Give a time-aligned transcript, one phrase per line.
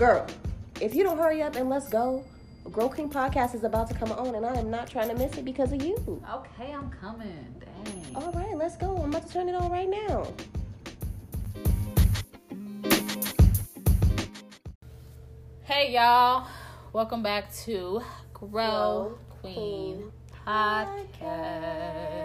[0.00, 0.26] girl,
[0.80, 2.24] if you don't hurry up and let's go,
[2.72, 5.36] Grow King Podcast is about to come on, and I am not trying to miss
[5.36, 5.94] it because of you.
[6.32, 7.54] Okay, I'm coming.
[7.60, 8.16] Dang.
[8.16, 8.96] All right, let's go.
[8.96, 10.26] I'm about to turn it on right now.
[15.64, 16.46] Hey, y'all.
[16.94, 18.00] Welcome back to
[18.32, 19.54] Grow, Grow Queen,
[19.98, 20.12] Queen
[20.46, 21.08] Podcast.
[21.20, 22.19] Podcast.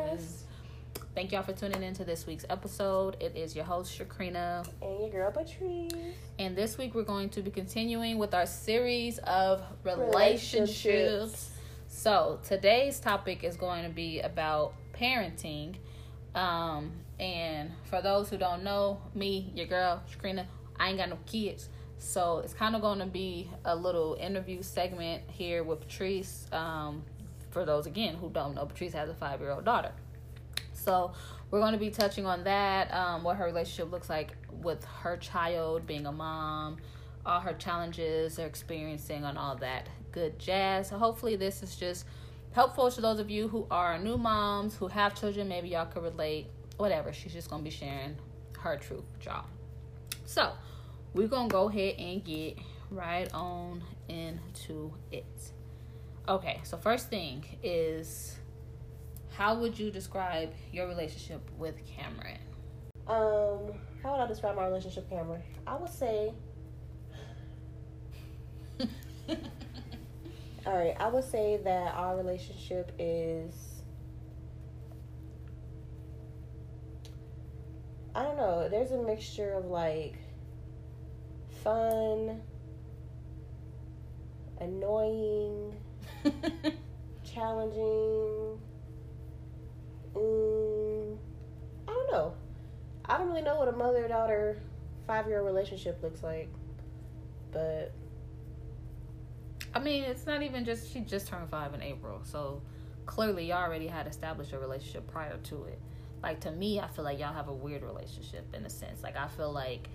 [1.16, 3.16] Thank y'all for tuning in to this week's episode.
[3.22, 4.68] It is your host, Shakrina.
[4.82, 5.94] And your girl Patrice.
[6.38, 10.84] And this week we're going to be continuing with our series of relationships.
[10.84, 11.52] Relationships.
[11.88, 15.76] So today's topic is going to be about parenting.
[16.36, 20.46] Um, and for those who don't know, me, your girl, Shakrina,
[20.78, 21.70] I ain't got no kids.
[21.98, 26.48] So it's kind of going to be a little interview segment here with Patrice.
[26.52, 27.04] Um,
[27.52, 29.94] for those again who don't know, Patrice has a five year old daughter.
[30.86, 31.14] So
[31.50, 35.18] we're going to be touching on that, um, what her relationship looks like with her
[35.18, 36.78] child, being a mom,
[37.26, 40.90] all her challenges they're experiencing, on all that good jazz.
[40.90, 42.06] So hopefully this is just
[42.52, 45.48] helpful to those of you who are new moms, who have children.
[45.48, 46.48] Maybe y'all could relate.
[46.78, 47.14] Whatever.
[47.14, 48.18] She's just going to be sharing
[48.60, 49.46] her truth y'all.
[50.26, 50.52] So
[51.14, 52.60] we're going to go ahead and get
[52.92, 55.26] right on into it.
[56.28, 58.35] Okay, so first thing is
[59.38, 62.40] how would you describe your relationship with Cameron?
[63.08, 65.42] Um, how would I describe my relationship, Cameron?
[65.68, 66.34] I would say,
[70.66, 73.82] all right, I would say that our relationship is,
[78.16, 80.16] I don't know, there's a mixture of like
[81.62, 82.42] fun,
[84.62, 85.76] annoying,
[87.26, 88.60] challenging.
[90.16, 91.18] Mm,
[91.88, 92.34] I don't know.
[93.06, 94.58] I don't really know what a mother daughter
[95.06, 96.50] five year relationship looks like,
[97.52, 97.94] but
[99.74, 102.62] I mean, it's not even just she just turned five in April, so
[103.06, 105.80] clearly y'all already had established a relationship prior to it.
[106.24, 109.04] Like to me, I feel like y'all have a weird relationship in a sense.
[109.04, 109.90] Like I feel like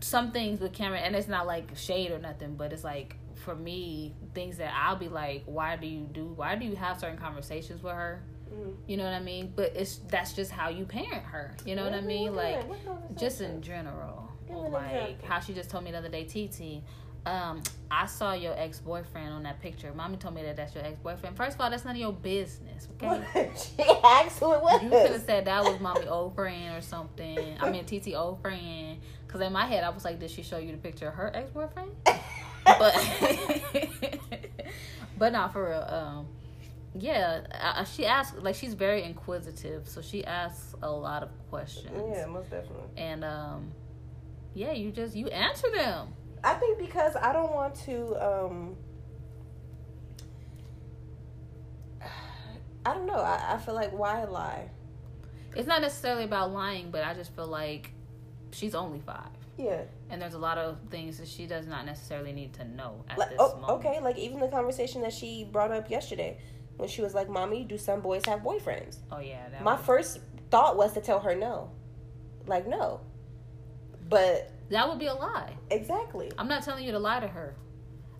[0.00, 3.54] some things with Cameron, and it's not like shade or nothing, but it's like for
[3.54, 6.32] me, things that I'll be like, why do you do?
[6.34, 8.22] Why do you have certain conversations with her?
[8.52, 9.52] Mm, You know what I mean?
[9.54, 11.54] But it's that's just how you parent her.
[11.64, 12.34] You know what I mean?
[12.34, 12.66] Like?
[12.68, 14.30] What just in general.
[14.46, 16.82] Give me an Like how she just told me the other day, TT.
[17.26, 19.92] Um, I saw your ex boyfriend on that picture.
[19.94, 21.36] Mommy told me that that's your ex boyfriend.
[21.36, 23.50] First of all, that's none of your business, okay?
[23.56, 24.82] she asked who it was.
[24.82, 27.56] You could have said that was mommy old friend or something.
[27.60, 28.98] I mean, TT old friend.
[29.26, 31.30] Because in my head, I was like, did she show you the picture of her
[31.34, 31.90] ex boyfriend?
[32.62, 32.94] But,
[35.18, 35.80] but not for real.
[35.80, 36.26] Um,
[36.98, 41.90] yeah, uh, she asked like she's very inquisitive, so she asks a lot of questions.
[42.14, 42.88] yeah, most definitely.
[42.96, 43.70] And um,
[44.54, 46.08] yeah, you just you answer them.
[46.42, 48.16] I think because I don't want to.
[48.16, 48.76] um
[52.84, 53.14] I don't know.
[53.20, 54.70] I, I feel like why lie?
[55.54, 57.92] It's not necessarily about lying, but I just feel like
[58.52, 59.28] she's only five,
[59.58, 59.82] Yeah.
[60.08, 63.18] and there's a lot of things that she does not necessarily need to know at
[63.18, 63.84] Like, this oh, moment.
[63.86, 66.38] okay, like even the conversation that she brought up yesterday
[66.76, 69.84] when she was like, "Mommy, do some boys have boyfriends?" Oh yeah, that My was,
[69.84, 70.20] first
[70.50, 71.70] thought was to tell her no,
[72.46, 73.00] like no,
[74.08, 75.54] but that would be a lie.
[75.70, 77.54] exactly, I'm not telling you to lie to her.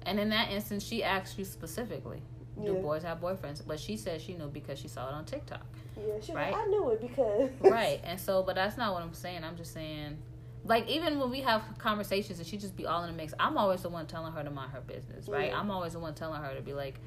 [0.06, 2.22] And in that instance, she asked you specifically,
[2.62, 2.80] "Do Yeah.
[2.80, 5.64] boys have boyfriends?" But she said she knew because she saw it on TikTok.
[5.96, 6.52] yeah, she Right.
[6.52, 9.56] like, I knew it because right and so but that's not what i'm saying i'm
[9.56, 10.16] just saying
[10.64, 13.58] like even when we have conversations and she just be all in the mix i'm
[13.58, 15.58] always the one telling her to mind her business right Yeah.
[15.58, 17.00] i'm always the one telling her to be like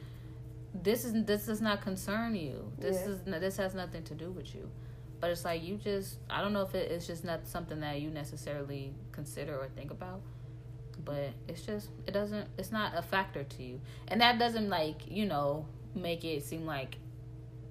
[0.73, 3.13] this is this does not concern you this Yeah.
[3.13, 4.69] is this has nothing to do with you
[5.19, 8.01] but it's like you just i don't know if it, it's just not something that
[8.01, 10.21] you necessarily consider or think about
[11.05, 15.07] but it's just it doesn't it's not a factor to you and that doesn't like
[15.07, 16.97] you know make it seem like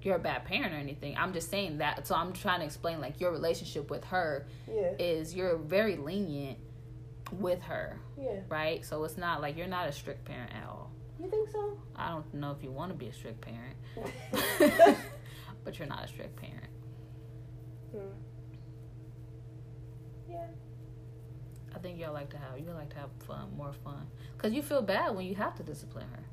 [0.03, 1.15] you're a bad parent or anything.
[1.17, 2.05] I'm just saying that.
[2.05, 6.57] So I'm trying to explain like your relationship with her yeah, is you're very lenient
[7.31, 8.41] with her, yeah.
[8.49, 8.85] right?
[8.85, 10.91] So it's not like you're not a strict parent at all.
[11.23, 11.77] You think so?
[11.95, 13.77] I don't know if you want to be a strict parent,
[15.63, 16.67] but you're not a strict parent.
[17.91, 17.99] Hmm.
[20.29, 20.45] Yeah.
[21.73, 24.05] I think y'all like to have you like to have fun, more fun,
[24.35, 26.23] because you feel bad when you have to discipline her.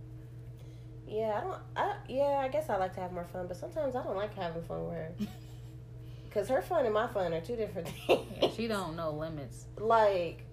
[1.06, 1.62] Yeah, I don't.
[1.76, 4.34] I yeah, I guess I like to have more fun, but sometimes I don't like
[4.34, 5.12] having fun with her.
[6.32, 8.26] Cause her fun and my fun are two different things.
[8.40, 9.66] Yeah, she don't know limits.
[9.78, 10.44] like,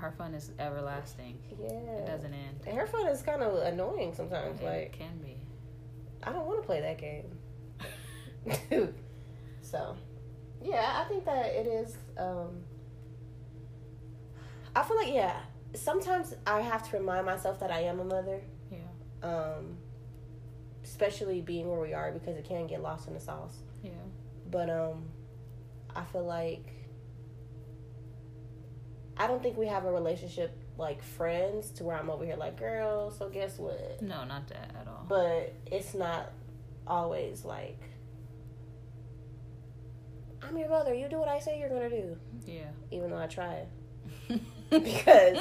[0.00, 1.38] Her fun is everlasting.
[1.60, 2.60] yeah, It doesn't end.
[2.66, 4.60] And her fun is kind of annoying sometimes.
[4.60, 5.36] It Like, can be.
[6.22, 7.36] I don't want to play that game.
[9.62, 9.96] so,
[10.62, 11.96] yeah, I think that it is.
[12.18, 12.62] um
[14.74, 15.36] I feel like yeah,
[15.74, 18.40] sometimes I have to remind myself that I am a mother.
[18.70, 18.78] Yeah.
[19.28, 19.76] Um,
[20.84, 23.56] especially being where we are because it can get lost in the sauce.
[23.82, 23.90] Yeah.
[24.50, 25.04] But um,
[25.94, 26.72] I feel like
[29.16, 32.58] I don't think we have a relationship like friends to where I'm over here like,
[32.58, 33.10] girl.
[33.10, 34.00] So guess what?
[34.00, 35.04] No, not that at all.
[35.08, 36.32] But it's not
[36.86, 37.78] always like.
[40.42, 40.94] I'm your mother.
[40.94, 42.16] You do what I say you're gonna do.
[42.46, 42.70] Yeah.
[42.90, 43.66] Even though I try.
[44.70, 45.38] because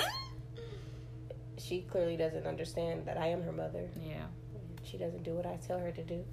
[1.58, 3.90] she clearly doesn't understand that I am her mother.
[4.02, 4.26] Yeah.
[4.84, 6.24] She doesn't do what I tell her to do.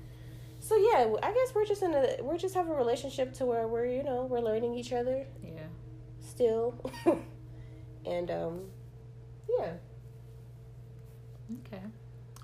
[0.59, 3.69] So yeah, I guess we're just in a we're just have a relationship to where
[3.69, 5.56] we're you know we're learning each other Yeah.
[6.37, 6.75] Still,
[8.07, 8.61] and um,
[9.59, 9.73] yeah,
[11.67, 11.83] Okay.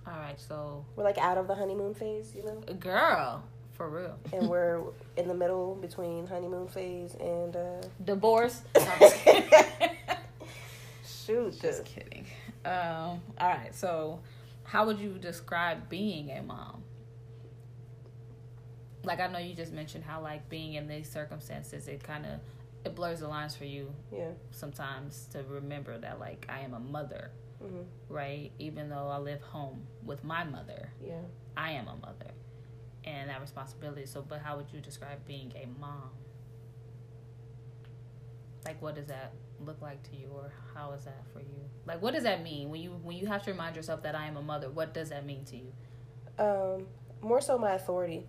[0.07, 0.41] All right.
[0.41, 3.43] So, we're like out of the honeymoon phase, you know, girl,
[3.73, 4.17] for real.
[4.33, 4.81] and we're
[5.17, 8.63] in the middle between honeymoon phase and uh, Divorce.
[8.77, 9.51] No, I'm just kidding.
[11.05, 12.27] shoot, Just just kidding.
[12.65, 13.75] Um, all right.
[13.75, 14.21] So,
[14.65, 16.83] how would you describe being a mom?
[19.05, 22.39] Like I know you just mentioned how like being in these circumstances, it kind of
[22.85, 26.81] it blurs the lines for you yeah, sometimes to remember that like I am a
[26.81, 27.31] mother,
[27.61, 28.51] hmm right?
[28.59, 31.21] Even though I live home with my mother, yeah.
[31.57, 32.33] I am a mother,
[33.05, 34.07] and that responsibility.
[34.07, 36.11] So, but how would you describe being a mom?
[38.65, 39.33] Like, what does that
[39.65, 41.61] look like to you, or how is that for you?
[41.87, 44.27] Like, what does that mean when you when you have to remind yourself that I
[44.27, 44.71] am a mother?
[44.71, 45.73] What does that mean to you?
[46.39, 46.87] Um,
[47.21, 48.27] more so my authority,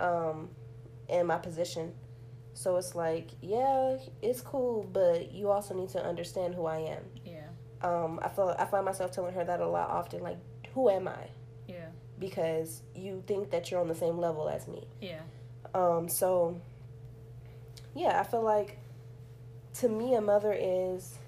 [0.00, 0.48] um,
[1.08, 1.92] and my position.
[2.54, 7.02] So it's like, yeah, it's cool, but you also need to understand who I am.
[7.24, 7.48] Yeah,
[7.82, 10.22] Um, I feel I find myself telling her that a lot often.
[10.22, 10.38] Like,
[10.72, 11.28] who am I?
[11.66, 11.86] yeah,
[12.18, 14.86] Because you think that you're on the same level as me.
[15.00, 15.20] yeah,
[15.74, 16.60] Um, so
[17.94, 18.78] yeah, I feel like
[19.74, 21.18] to me a mother is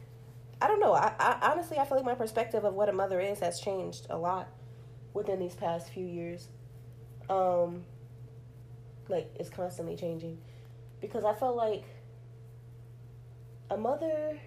[0.62, 0.92] I don't know.
[0.94, 4.06] I, I honestly I feel like my perspective of what a mother is has changed
[4.10, 4.48] a lot
[5.12, 6.48] within these past few years.
[7.28, 7.84] Um
[9.08, 10.38] like it's constantly changing.
[11.00, 11.84] Because I felt like
[13.70, 14.38] a mother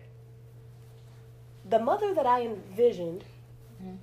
[1.65, 3.23] the mother that I envisioned
[3.81, 3.97] Mhm.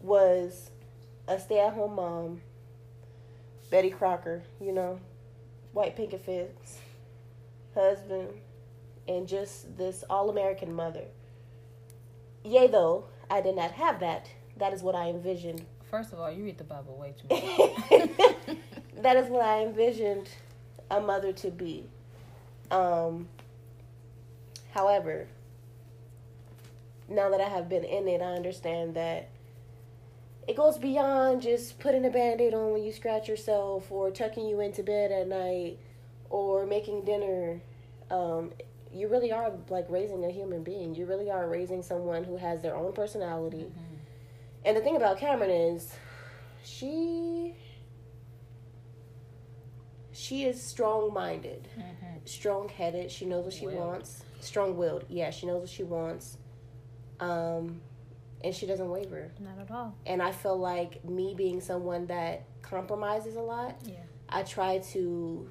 [0.00, 0.70] was
[1.28, 2.42] a stay at home mom,
[3.70, 4.98] Betty Crocker, you know,
[5.72, 6.80] white picket fence,
[7.74, 8.40] husband,
[9.06, 11.04] and just this all American mother.
[12.42, 14.28] Yea, though, I did not have that.
[14.56, 15.64] That is what I envisioned.
[15.82, 18.56] First of all, you read the Bible way too much.
[19.02, 20.28] that is what I envisioned
[20.90, 21.88] a mother to be.
[22.70, 23.28] Um,
[24.72, 25.28] however,
[27.08, 29.28] now that I have been in it, I understand that
[30.46, 34.46] it goes beyond just putting a band aid on when you scratch yourself or tucking
[34.46, 35.78] you into bed at night
[36.30, 37.60] or making dinner.
[38.10, 38.52] Um,
[38.92, 40.94] you really are like raising a human being.
[40.94, 43.66] You really are raising someone who has their own personality.
[44.64, 45.92] And the thing about Cameron is,
[46.64, 47.54] she
[50.16, 52.26] she is strong minded, Mhm.
[52.26, 53.10] strong headed.
[53.10, 53.78] She knows what she Willed.
[53.78, 54.24] wants.
[54.40, 55.04] Strong willed.
[55.08, 56.38] Yeah, she knows what she wants.
[57.20, 57.80] Um,
[58.42, 59.30] and she doesn't waver.
[59.40, 59.94] Not at all.
[60.06, 63.96] And I feel like me being someone that compromises a lot, Yeah.
[64.28, 65.50] I try to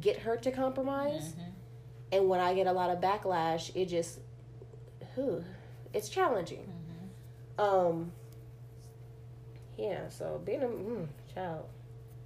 [0.00, 1.32] get her to compromise.
[1.34, 1.52] Mhm.
[2.12, 4.20] And when I get a lot of backlash, it just,
[5.14, 5.42] whew,
[5.94, 6.66] it's challenging.
[7.58, 7.62] Mhm.
[7.62, 8.12] Um.
[9.76, 11.66] Yeah, so being a mm, child,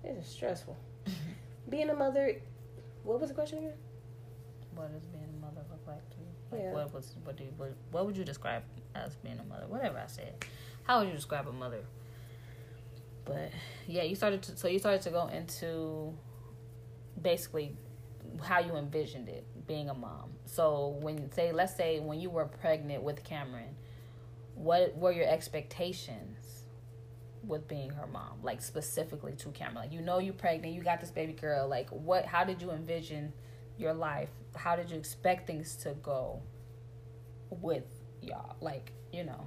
[0.02, 0.76] is stressful.
[1.68, 2.40] being a mother,
[3.02, 3.73] what was the question again?
[4.75, 6.26] What does being a mother look like to you?
[6.52, 6.73] Like, Yeah.
[6.73, 8.62] what was what do you, what, what would you describe
[8.94, 9.66] as being a mother?
[9.68, 10.44] Whatever I said,
[10.85, 11.85] how would you describe a mother?
[13.25, 13.50] But
[13.87, 16.14] yeah, you started to so you started to go into
[17.21, 17.76] basically
[18.42, 20.30] how you envisioned it being a mom.
[20.44, 23.76] So when say let's say when you were pregnant with Cameron,
[24.54, 26.44] what were your expectations
[27.49, 28.39] with being her mom?
[28.43, 31.69] Like specifically to Cameron, like you know you're pregnant, you got this baby girl.
[31.69, 32.25] Like what?
[32.25, 33.33] How did you envision
[33.79, 34.31] your life?
[34.55, 36.43] How did you expect things to go
[37.51, 37.85] with
[38.23, 38.57] y'all?
[38.61, 39.47] Like you know,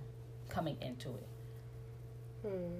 [0.50, 1.27] coming into it.
[2.44, 2.74] Hmm.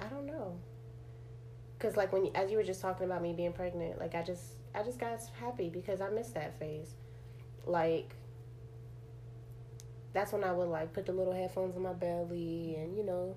[0.00, 0.58] I don't know.
[1.78, 4.42] Cause like when as you were just talking about me being pregnant, like I just
[4.74, 6.94] I just got happy because I missed that phase.
[7.66, 8.14] Like
[10.14, 13.36] that's when I would like put the little headphones in my belly and you know,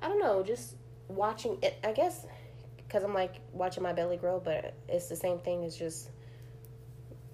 [0.00, 0.76] I don't know, just
[1.08, 1.78] watching it.
[1.84, 2.24] I guess
[2.78, 5.64] because I'm like watching my belly grow, but it's the same thing.
[5.64, 6.08] It's just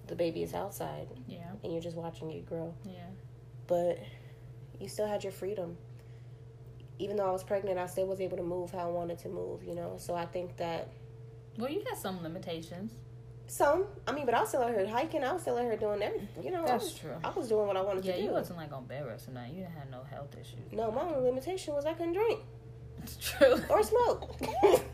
[0.07, 3.07] the baby is outside Yeah, and you're just watching it grow yeah,
[3.65, 3.97] but
[4.79, 5.77] you still had your freedom.
[6.99, 9.29] Even though I was pregnant, I still was able to move how I wanted to
[9.29, 9.95] move, you know.
[9.97, 10.89] So I think that
[11.57, 12.93] Well, you had some limitations.
[13.47, 15.23] Some, I mean, but I was still out here hiking.
[15.23, 16.27] I was still out here doing everything.
[16.43, 17.11] You know, I That's was, true.
[17.23, 18.23] I was doing what I wanted Yeah, to do.
[18.23, 19.55] Yeah, you wasn't like on bed rest or nothing.
[19.55, 20.71] You didn't have no health issues.
[20.71, 22.39] no, my only limitation was I couldn't drink
[23.03, 23.61] It's true.
[23.69, 24.35] or smoke.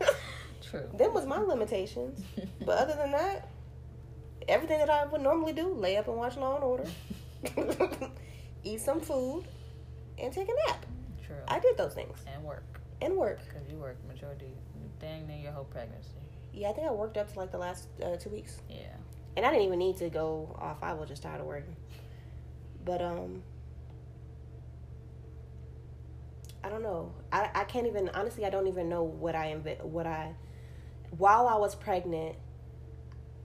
[0.62, 0.88] true.
[0.98, 2.22] them was my limitations.
[2.64, 3.48] But other than that,
[4.48, 6.84] everything that I would normally do: lay up and watch Law and Order,
[8.64, 9.44] eat some food,
[10.18, 10.84] and take a nap.
[11.26, 11.36] True.
[11.48, 12.80] I did those things and work.
[13.00, 13.40] and work.
[13.48, 14.52] Because you work majority,
[15.00, 16.10] dang near your whole pregnancy.
[16.52, 18.60] Yeah, I think I worked up to like the last uh, two weeks.
[18.68, 18.96] Yeah.
[19.36, 20.82] and I didn't even need to go off.
[20.82, 21.76] I was just tired of working.
[22.84, 23.42] But um,
[26.64, 27.12] I don't know.
[27.32, 28.44] I I can't even honestly.
[28.44, 30.34] I don't even know what I inv- what I
[31.16, 32.36] while I was pregnant.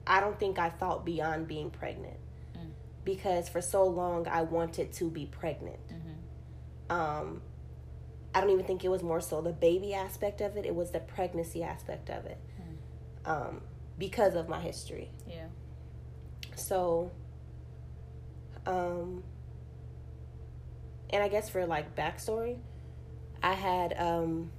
[0.06, 2.16] I don't think I thought beyond being pregnant
[2.56, 2.70] Mm.
[3.04, 5.78] because for so long I wanted to be pregnant.
[5.88, 6.92] Mm-hmm.
[6.92, 7.42] Um,
[8.34, 10.64] I don't even think it was more so the baby aspect of it.
[10.64, 12.38] It was the pregnancy aspect of it.
[13.24, 13.60] Um,
[13.98, 15.10] because of my history.
[15.28, 15.46] Yeah.
[16.54, 17.10] So,
[18.66, 19.22] um,
[21.10, 22.58] and I guess for like backstory,
[23.42, 24.50] I had um,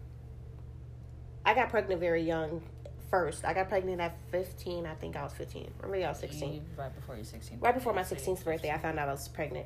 [1.46, 2.62] I got pregnant very young.
[3.10, 4.86] First, I got pregnant at fifteen.
[4.86, 6.54] I think I was fifteen, or maybe I was sixteen.
[6.56, 7.62] You- right before your 16th.
[7.62, 9.66] Right before my sixteenth birthday, I found out I was pregnant.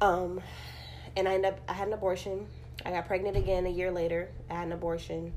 [0.00, 0.40] Um,
[1.16, 2.46] and I ended up I had an abortion.
[2.84, 4.28] I got pregnant again a year later.
[4.50, 5.32] I had an abortion.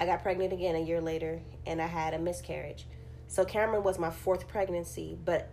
[0.00, 2.86] I got pregnant again a year later, and I had a miscarriage.
[3.28, 5.48] So Cameron was my fourth pregnancy, but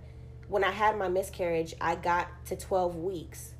[0.48, 3.54] when I had my miscarriage, I got to twelve weeks.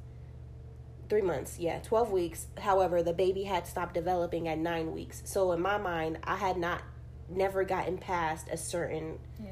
[1.10, 2.48] Three months, yeah, twelve weeks.
[2.60, 5.22] However, the baby had stopped developing at nine weeks.
[5.26, 6.82] So in my mind, I had not
[7.30, 9.52] never gotten past a certain Yeah.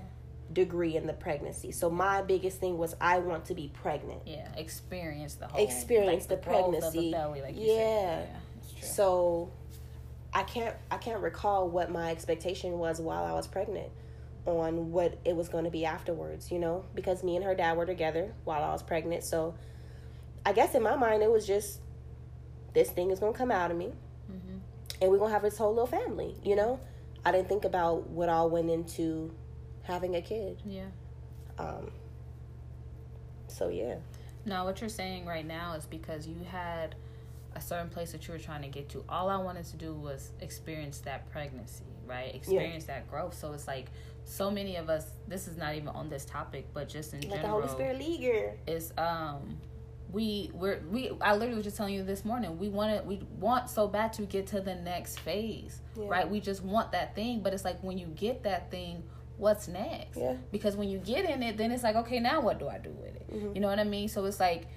[0.52, 1.72] degree in the pregnancy.
[1.72, 4.22] So my biggest thing was I want to be pregnant.
[4.26, 4.48] Yeah.
[4.58, 5.64] Experience the whole.
[5.64, 7.12] Experience the growth of pregnancy.
[7.12, 8.26] belly, like you Yeah.
[8.76, 8.84] Yeah.
[8.84, 9.52] So
[10.34, 13.90] I can't I can't recall what my expectation was while I was pregnant
[14.46, 17.78] on what it was going to be afterwards, you know, because me and her dad
[17.78, 19.24] were together while I was pregnant.
[19.24, 19.54] So
[20.46, 21.80] I guess in my mind it was just
[22.74, 23.92] this thing is going to come out of me
[24.28, 24.58] hmm
[25.02, 26.80] and we're going to have this whole little family, you know?
[27.26, 29.34] I didn't think about what all went into
[29.84, 30.62] having a kid.
[30.66, 30.86] Yeah.
[31.58, 31.92] Um
[33.48, 33.96] so yeah.
[34.46, 36.96] Now what you're saying right now is because you had
[37.56, 39.04] a certain place that you were trying to get to.
[39.10, 42.34] All I wanted to do was experience that pregnancy, right?
[42.34, 43.34] Experience that growth.
[43.38, 43.88] So it's like
[44.24, 45.06] so many of us.
[45.28, 48.00] This is not even on this topic, but just in Like the general, Holy Spirit
[48.00, 48.54] leader.
[48.68, 49.58] is um
[50.12, 53.22] we we're we I literally was just telling you this morning we want to we
[53.40, 56.06] want so bad to get to the next phase Yeah.
[56.10, 59.04] right we just want that thing but it's like when you get that thing
[59.38, 60.36] what's next Yeah.
[60.52, 62.90] because when you get in it then it's like okay now what do I do
[62.90, 63.56] with it Mhm.
[63.56, 64.68] you know what I mean so it's like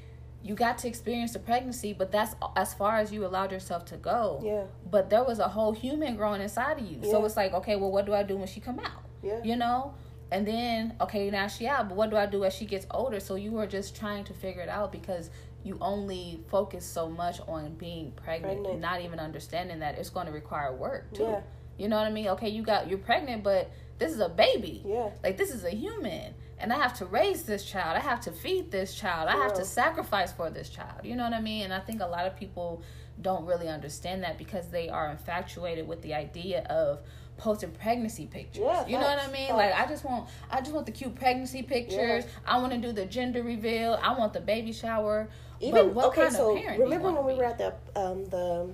[0.45, 3.97] you got to experience the pregnancy but that's as far as you allowed yourself to
[3.97, 4.65] go Yeah.
[4.91, 7.91] but there was a whole human growing inside of you so it's like okay well
[7.91, 9.41] what do I do when she come out Yeah.
[9.43, 9.95] you know
[10.31, 13.21] and then okay now she out but what do i do as she gets older
[13.21, 15.31] so you were just trying to figure it out because
[15.63, 18.81] you only focus so much on being pregnant, Pregnant.
[18.81, 21.41] not even understanding that it's going to require work too Yeah.
[21.79, 24.83] you know what i mean okay you got you're pregnant but this is a baby
[24.87, 25.11] Yeah.
[25.23, 26.35] like this is a human
[26.65, 27.95] and i have to raise this child.
[27.95, 29.29] I have to feed this child.
[29.29, 31.01] I have to sacrifice for this child.
[31.05, 31.65] You know what i mean?
[31.65, 32.83] And i think a lot of people
[33.21, 37.01] don't really understand that because they are infatuated with the idea of
[37.37, 38.65] posting pregnancy pictures.
[38.65, 39.49] Yeah, you know what i mean?
[39.49, 39.59] Facts.
[39.63, 42.25] like i just want i just want the cute pregnancy pictures.
[42.47, 43.99] I want to do the gender reveal.
[44.03, 45.29] I want the baby shower.
[45.61, 47.39] Even but what okay, kind so of parent remember when we be?
[47.39, 48.71] were at the um the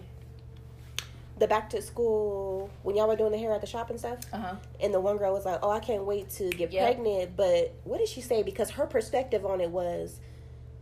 [1.41, 4.19] the back to school when y'all were doing the hair at the shop and stuff,
[4.33, 6.85] uh-huh and the one girl was like, "Oh, I can't wait to get Yeah.
[6.85, 8.43] pregnant," but what did she say?
[8.43, 10.21] Because her perspective on it was,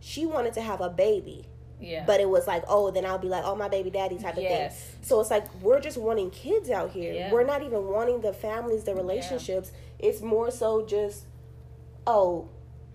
[0.01, 1.47] she wanted to have a baby,
[1.81, 4.37] yeah but it was like, "Oh, then I'll be like, oh, my baby daddy type
[4.37, 4.79] of Yes.
[4.81, 7.13] thing." So it's like we're just wanting kids out here.
[7.15, 7.31] Yeah.
[7.33, 9.73] We're not even wanting the families, the relationships.
[9.99, 11.25] It's more so just,
[12.07, 12.49] oh,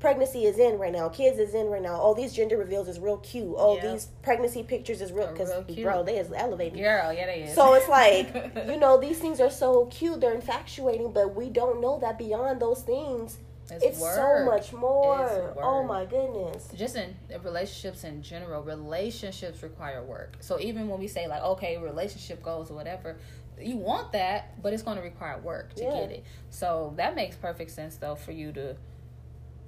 [0.04, 1.08] pregnancy is in right now.
[1.08, 1.96] Kids is in right now.
[1.96, 3.56] All these gender reveals is real cute.
[3.56, 3.94] All Yeah.
[3.94, 5.50] these pregnancy pictures is real because
[5.82, 6.84] bro, they is elevating.
[6.84, 8.28] girl yeah they is So it's like,
[8.68, 10.20] you know, these things are so cute.
[10.20, 13.38] They're infatuating, but we don't know that beyond those things,
[13.72, 14.46] it's, so work.
[14.46, 15.56] much more.
[15.64, 16.68] Oh my goodness.
[16.76, 21.78] just in relationships in general relationships require work so even when we say like okay
[21.78, 23.16] relationship goals or whatever
[23.60, 25.92] you want that but it's going to require work to Yeah.
[26.02, 28.76] get it so that makes perfect sense though for you to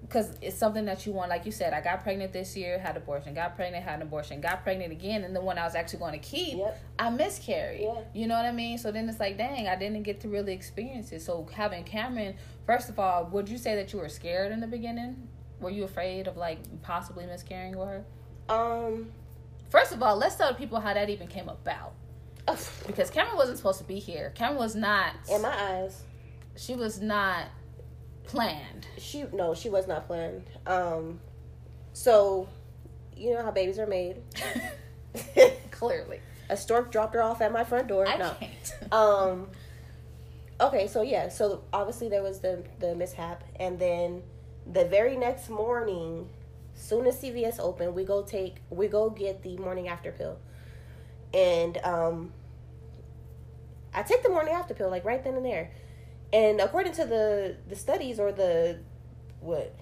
[0.07, 2.95] because it's something that you want like you said i got pregnant this year had
[2.95, 5.99] abortion got pregnant had an abortion got pregnant again and the one i was actually
[5.99, 6.79] going to keep Yep.
[6.99, 8.01] i miscarried Yeah.
[8.13, 10.53] you know what i mean so then it's like dang i didn't get to really
[10.53, 12.35] experience it so having cameron
[12.65, 15.27] first of all would you say that you were scared in the beginning
[15.59, 18.03] were you afraid of like possibly miscarrying with her
[18.49, 19.11] Um.
[19.69, 21.93] First of all, let's tell the people how that even came about.
[22.85, 24.31] Because Cameron wasn't supposed to be here.
[24.35, 25.13] Cameron was not.
[25.29, 26.03] In my eyes,
[26.55, 27.47] She was not
[28.27, 28.87] planned.
[28.97, 30.43] She no, she was not planned.
[30.65, 31.19] Um,
[31.93, 32.47] so
[33.15, 34.17] you know how babies are made.
[35.71, 38.07] Clearly, a stork dropped her off at my front door.
[38.07, 38.35] I no.
[38.39, 38.75] can't.
[38.91, 39.47] Um.
[40.59, 44.23] Okay, so yeah, so obviously there was the the mishap, and then
[44.71, 46.29] the very next morning,
[46.75, 50.37] soon as CVS opened, we go take we go get the morning after pill,
[51.33, 52.31] and um.
[53.97, 55.71] I take the morning after pill like right then and there,
[56.35, 58.79] and according to the the studies or the
[59.39, 59.73] what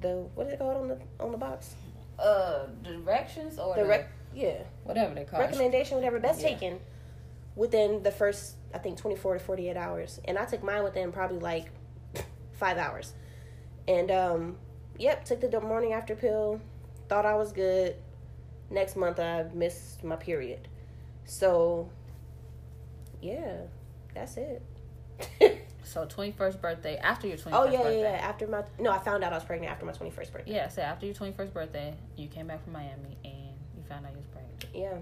[0.00, 1.74] the what is it called on the on the box
[2.18, 5.44] uh, directions or the the, rec yeah whatever they call it.
[5.44, 6.48] recommendation, whatever, that's Yeah.
[6.50, 6.80] taken
[7.56, 10.20] within the first, I think, 24 to 48 hours.
[10.26, 11.70] And I took mine within probably like
[12.52, 13.14] five hours.
[13.88, 14.56] And, um,
[14.98, 16.60] yep, took the morning after pill,
[17.08, 17.96] thought I was good.
[18.70, 20.68] Next month, I missed my period.
[21.24, 21.88] So,
[23.22, 23.62] yeah,
[24.14, 24.62] that's it.
[25.86, 28.00] So twenty first birthday after your twenty oh, first yeah, yeah, birthday.
[28.02, 28.28] yeah.
[28.28, 30.52] After my, no, I found out I was pregnant after my 21st birthday.
[30.52, 34.12] Yeah, so after your 21st birthday, you came back from Miami and you found out
[34.12, 34.66] you was pregnant.
[34.74, 34.98] Yeah.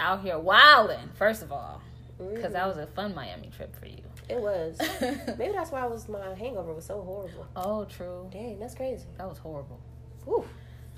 [0.00, 1.80] Out here wilding, first of all,
[2.18, 2.52] because Mhm.
[2.52, 4.02] that was a fun Miami trip for you.
[4.28, 4.78] It was.
[5.38, 7.46] Maybe that's why I was, my hangover was so horrible.
[7.56, 8.28] oh, true.
[8.32, 9.06] Dang, that's crazy.
[9.18, 9.80] That was horrible.
[10.24, 10.44] Whew.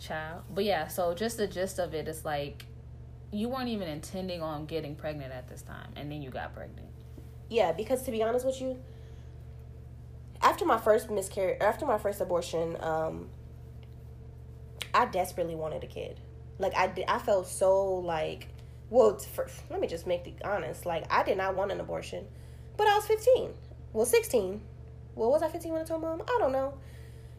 [0.00, 0.42] Child.
[0.54, 2.66] But yeah, so just the gist of it is like
[3.30, 6.88] you weren't even intending on getting pregnant at this time, and then you got pregnant.
[7.50, 8.78] Yeah, because to be honest with you,
[10.44, 13.28] after my first miscarriage, after my first abortion, um,
[14.92, 16.20] I desperately wanted a kid.
[16.58, 18.48] Like I did, I felt so like,
[18.90, 20.86] well, for, let me just make it honest.
[20.86, 22.26] Like I did not want an abortion,
[22.76, 23.50] but I was fifteen.
[23.92, 24.60] Well, sixteen.
[25.16, 26.22] Well, was I fifteen when I told mom?
[26.22, 26.74] I don't know.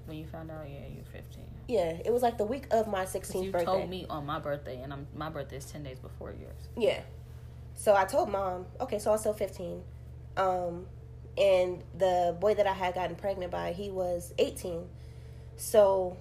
[0.06, 1.44] When you found out, yeah, you were 15.
[1.68, 3.66] Yeah, it was like the week of my sixteenth you birthday.
[3.66, 6.70] told me on my birthday, and I'm my birthday is 10 days before yours.
[6.78, 7.02] Yeah.
[7.76, 9.82] So I told mom, okay, so I was still 15.
[10.38, 10.86] Um,
[11.38, 14.88] and the boy that I had gotten pregnant by, he was 18.
[15.58, 16.18] So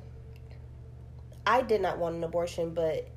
[1.47, 3.09] I did not want an abortion, but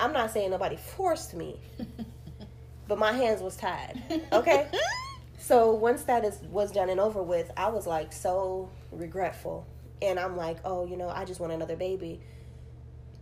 [0.00, 1.60] I'm not saying nobody forced me,
[2.88, 4.02] but my hands was tied.
[4.32, 4.68] Okay?
[5.38, 9.66] so once that is was done and over with, I was like so regretful.
[10.02, 12.20] And I'm like, oh, you know, I just want another baby.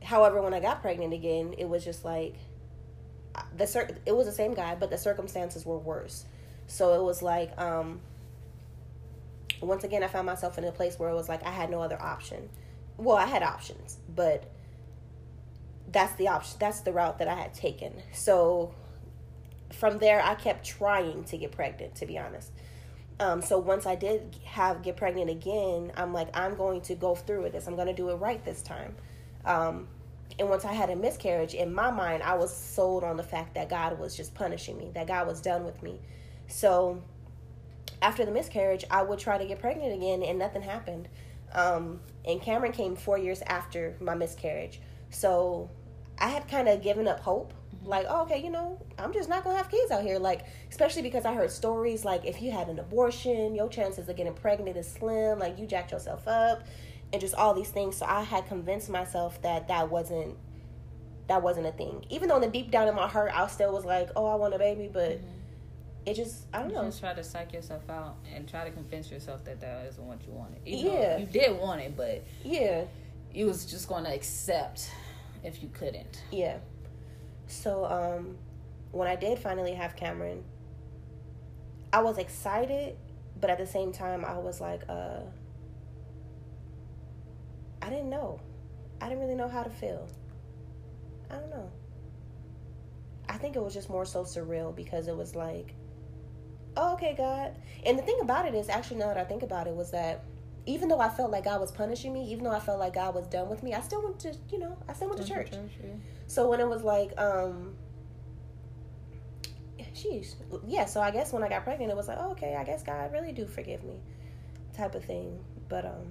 [0.03, 2.35] However, when I got pregnant again, it was just like
[3.35, 6.25] uh, the cir- it was the same guy, but the circumstances were worse.
[6.67, 8.01] So it was like um
[9.61, 11.81] once again I found myself in a place where it was like I had no
[11.81, 12.49] other option.
[12.97, 14.45] Well, I had options, but
[15.91, 17.95] that's the option that's the route that I had taken.
[18.13, 18.75] So
[19.73, 22.51] from there I kept trying to get pregnant to be honest.
[23.21, 27.15] Um, so once I did have get pregnant again, I'm like, I'm going to go
[27.15, 27.67] through with this.
[27.67, 28.97] I'm going to do it right this time.
[29.45, 29.87] Um,
[30.39, 33.55] and once I had a miscarriage, in my mind, I was sold on the fact
[33.55, 36.01] that God was just punishing me, that God was done with me.
[36.47, 37.03] So
[38.03, 41.09] after the miscarriage, I would try to get pregnant again, and nothing happened.
[41.53, 44.81] Um, and Cameron came four years after my miscarriage.
[45.11, 45.71] So
[46.19, 47.55] I had kind of given up hope.
[47.85, 50.19] Like, oh, okay, you know, I'm just not gonna have kids out here.
[50.19, 54.17] Like, especially because I heard stories like if you had an abortion, your chances of
[54.17, 55.39] getting pregnant is slim.
[55.39, 56.67] Like, you jacked yourself up,
[57.13, 57.97] and just all these things.
[57.97, 60.35] So I had convinced myself that that wasn't
[61.29, 62.05] that wasn't a thing.
[62.11, 64.35] Even though in the deep down in my heart, I still was like, oh, I
[64.35, 65.21] want a baby, but
[66.07, 66.85] it just I don't You know.
[66.85, 70.19] just try to psych yourself out and try to convince yourself that that isn't what
[70.27, 70.59] you wanted.
[70.65, 71.17] Yeah.
[71.19, 72.85] you did want it, but Yeah,
[73.33, 74.91] you was just going to accept
[75.43, 76.23] if you couldn't.
[76.31, 76.59] yeah.
[77.47, 78.37] So um,
[78.93, 80.43] when I did finally have Cameron,
[81.93, 82.97] I was excited,
[83.41, 85.21] but at the same time, I was like, uh,
[87.83, 88.41] I didn't know.
[89.01, 90.09] I didn't really know how to feel.
[91.31, 91.71] I don't know.
[93.29, 95.75] I think it was just more so surreal because it was like,
[96.77, 97.55] oh, okay, God.
[97.87, 100.25] And the thing about it is, actually, now that I think about it, was that
[100.67, 103.15] even though I felt like God was punishing me, even though I felt like God
[103.15, 105.51] was done with me, I still went to, you know, I still went to church.
[106.27, 107.75] So when it was like, um,
[109.95, 110.35] sheesh,
[110.67, 110.87] yeah.
[110.87, 113.13] So I guess when I got pregnant, it was like, oh, okay, I guess God
[113.13, 114.01] really do forgive me,
[114.75, 115.39] type of thing.
[115.69, 116.07] But um,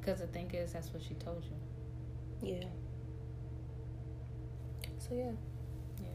[0.00, 2.48] Because the thing is, that's what she told you.
[2.48, 2.64] yeah.
[4.98, 5.30] So yeah,
[6.02, 6.08] Yeah.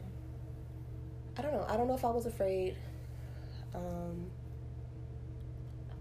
[1.38, 1.64] I don't know.
[1.68, 2.76] I don't know if I was afraid.
[3.74, 4.30] Um,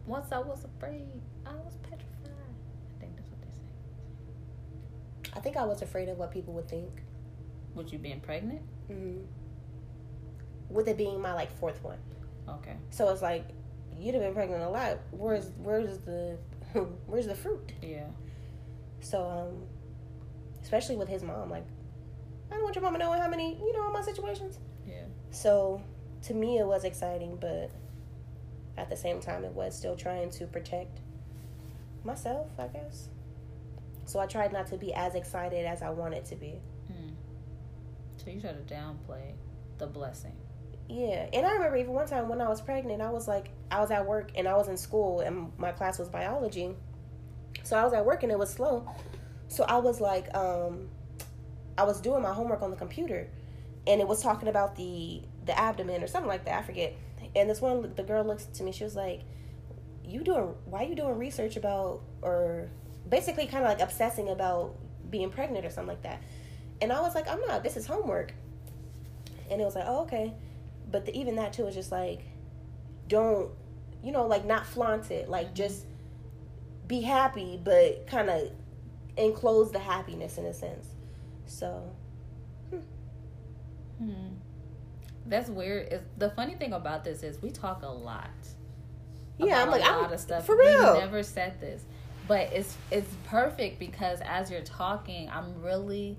[0.06, 2.08] Once I was afraid, I was petrified.
[2.96, 5.32] I think that's what they say.
[5.36, 6.90] I think I was afraid of what people would think.
[7.76, 8.62] With you being pregnant?
[8.88, 9.20] hmm
[10.70, 12.00] With it being my like fourth one,
[12.50, 12.76] Okay.
[12.90, 13.46] so it's like
[13.98, 14.98] you'd have been pregnant a lot.
[15.12, 16.38] Where's where's the
[17.06, 17.72] where's the fruit?
[17.82, 18.08] Yeah.
[19.00, 19.64] So, um,
[20.62, 21.66] especially with his mom, like,
[22.52, 24.60] I don't want your mama knowing how many, you know, my situations.
[24.88, 25.06] Yeah.
[25.32, 25.82] So,
[26.24, 27.72] to me, it was exciting, but
[28.78, 31.00] at the same time, it was still trying to protect
[32.04, 33.10] myself, I guess.
[34.06, 36.60] So I tried not to be as excited as I wanted to be.
[36.92, 37.14] Mm.
[38.18, 39.34] So you try to downplay
[39.78, 40.34] the blessing.
[40.90, 43.80] Yeah, and I remember even one time when I was pregnant, I was like, I
[43.80, 46.76] was at work and I was in school, and my class was biology.
[47.64, 48.90] So I was at work and it was slow.
[49.48, 50.90] So I was like, um,
[51.78, 53.28] I was doing my homework on the computer,
[53.88, 56.60] and it was talking about the the abdomen or something like that.
[56.60, 56.94] I forget.
[57.36, 58.72] And this one, the girl looks to me.
[58.72, 59.22] She was like,
[60.04, 60.56] "You doing?
[60.66, 62.70] Why are you doing research about or
[63.08, 64.76] basically kind of like obsessing about
[65.10, 66.22] being pregnant or something like that?"
[66.82, 67.64] And I was like, "I'm not.
[67.64, 68.34] This is homework."
[69.50, 70.34] And it was like, "Oh, okay."
[70.90, 72.22] But the, even that too is just like,
[73.08, 73.52] don't,
[74.04, 75.30] you know, like not flaunt it.
[75.30, 75.54] Like Mhm.
[75.54, 75.86] just
[76.88, 78.52] be happy, but kind of
[79.18, 80.88] enclose the happiness in a sense.
[81.46, 81.96] So
[84.00, 84.34] Hmm.
[85.32, 85.88] That's weird.
[85.92, 88.30] It's, the funny thing about this is we talk a lot.
[89.40, 90.46] yeah, about I'm like, a lot I'm of stuff.
[90.46, 90.94] for We real.
[91.00, 91.84] never said this,
[92.28, 96.18] but it's it's perfect because as you're talking, I'm really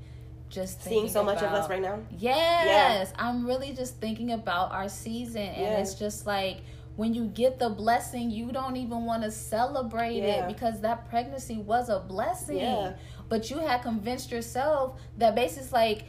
[0.49, 2.01] just Seeing thinking so much of us right now.
[2.19, 5.79] Yes, I'm really just thinking about our season, and Yeah.
[5.79, 6.59] it's just like
[6.97, 10.47] when you get the blessing, you don't even want to celebrate Yeah.
[10.47, 12.93] it because that pregnancy was a blessing.
[13.31, 16.05] But you had convinced yourself that basically like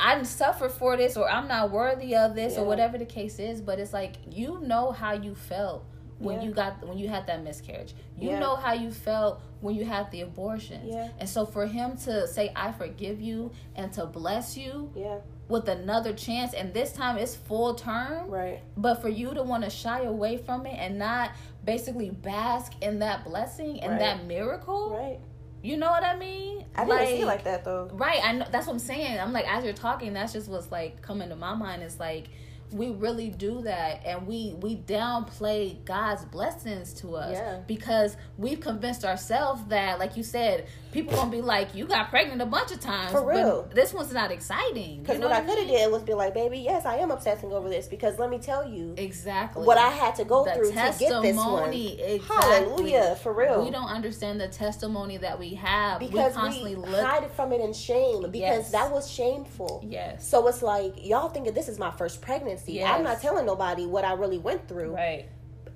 [0.00, 3.60] I suffer for this or I'm not worthy of this or whatever the case is.
[3.60, 5.84] But it's like you know how you felt
[6.18, 6.48] when Yeah.
[6.48, 7.94] you got when you had that miscarriage.
[8.18, 8.38] You Yeah.
[8.38, 10.84] know how you felt when you had the abortions.
[10.86, 11.08] Yeah.
[11.18, 15.68] And so for him to say I forgive you and to bless you Yeah, with
[15.68, 18.60] another chance and this time it's full term right.
[18.76, 21.30] but for you to want to shy away from it and not
[21.64, 23.98] basically bask in that blessing and Right.
[24.00, 25.18] that miracle Right.
[25.62, 27.88] You know what i mean I didn't see it like that though.
[27.92, 30.70] right i know that's what i'm saying i'm like as you're talking that's just what's
[30.70, 32.28] like coming to my mind is like
[32.72, 37.58] we really do that and we we downplay god's blessings to us Yeah.
[37.66, 42.42] because we've convinced ourselves that like you said people gonna be like you got pregnant
[42.42, 43.62] a bunch of times For real.
[43.62, 46.14] but this one's not exciting Because you know what I could have did was be
[46.14, 47.86] like, baby, yes, I am obsessing over this.
[47.88, 50.98] Because let me tell you exactly what I had to go the through to get
[51.22, 51.72] this one.
[51.72, 52.18] exactly.
[52.18, 53.62] Hallelujah, for real.
[53.64, 57.52] we don't understand the testimony that we have because we constantly we look hide from
[57.52, 58.72] it in shame because Yes.
[58.72, 59.84] that was shameful.
[59.86, 62.74] yes So it's like y'all thinking this is my first pregnancy.
[62.74, 62.90] Yes.
[62.92, 64.94] I'm not telling nobody what I really went through.
[64.94, 65.26] right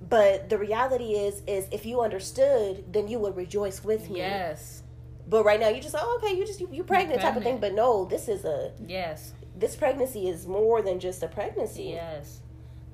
[0.09, 4.19] But the reality is, is if you understood, then you would rejoice with me.
[4.21, 4.83] yes
[5.27, 7.43] But right now, you just like, oh, okay, you just you, you pregnant type of
[7.43, 7.59] thing.
[7.59, 11.85] But no, this is a yes this pregnancy is more than just a pregnancy.
[11.85, 12.41] yes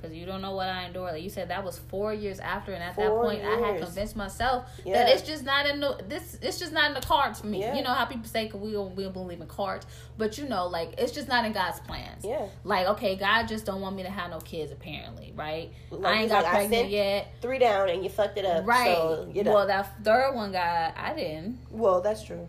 [0.01, 1.13] because you don't know what I endured.
[1.13, 3.81] Like you said, that was four years after, and at that Four point, I had
[3.83, 4.95] convinced myself Yeah.
[5.05, 6.39] that it's just not in the this.
[6.41, 7.61] It's just not in the cards for me.
[7.61, 7.75] Yeah.
[7.75, 9.87] You know how people say 'cause we don't we don't believe in cards,
[10.17, 12.25] but you know, like it's just not in God's plans.
[12.25, 12.47] Yeah.
[12.65, 14.73] Like okay, God just don't want me to have no kids.
[14.73, 15.71] Apparently, right?
[15.91, 17.33] Like, I ain't got like, pregnant yet.
[17.43, 18.67] Three down and you fucked it up.
[18.67, 18.95] Right.
[18.97, 19.53] So, you know.
[19.55, 21.59] Well, that third one guy, I didn't.
[21.71, 22.49] well, that's true.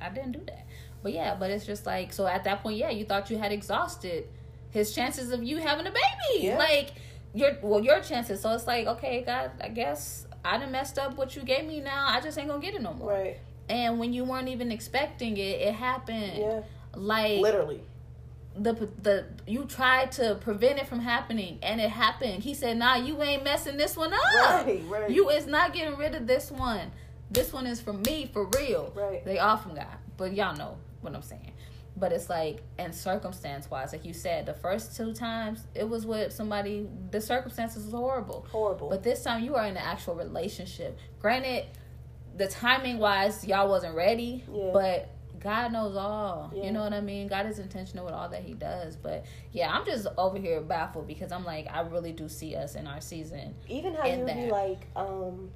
[0.00, 0.66] I didn't do that.
[1.02, 3.50] But yeah, but it's just like so at that point, yeah, you thought you had
[3.52, 4.28] exhausted
[4.72, 6.46] his chances of you having a baby.
[6.46, 6.58] Yeah.
[6.58, 6.92] Like
[7.34, 8.40] your well, your chances.
[8.40, 11.80] So it's like, okay, God, I guess I done messed up what you gave me
[11.80, 12.06] now.
[12.08, 13.10] I just ain't gonna get it no more.
[13.10, 13.38] Right.
[13.68, 16.38] And when you weren't even expecting it, it happened.
[16.38, 16.62] Yeah.
[16.94, 17.82] Like Literally.
[18.56, 22.42] the the you tried to prevent it from happening and it happened.
[22.42, 24.20] He said, "Nah, you ain't messing this one up.
[24.66, 24.82] Right.
[24.86, 25.10] Right.
[25.10, 26.90] You is not getting rid of this one.
[27.30, 28.92] This one is for me, for real.
[28.94, 29.24] Right.
[29.24, 29.86] They all from God,
[30.18, 31.52] but y'all know what I'm saying.
[31.96, 36.06] But it's like, and circumstance wise, like you said, the first two times it was
[36.06, 36.88] with somebody.
[37.10, 38.88] The circumstances was horrible, horrible.
[38.88, 40.98] but this time you are in an actual relationship.
[41.20, 41.66] Granted,
[42.36, 44.70] the timing wise, y'all wasn't ready, Yeah.
[44.72, 46.50] but God knows all.
[46.54, 46.64] Yeah.
[46.64, 47.28] You know what I mean?
[47.28, 48.96] God is intentional with all that He does.
[48.96, 52.74] But yeah, I'm just over here baffled because I'm like, I really do see us
[52.74, 53.54] in our season.
[53.68, 55.50] Even how you be like, um,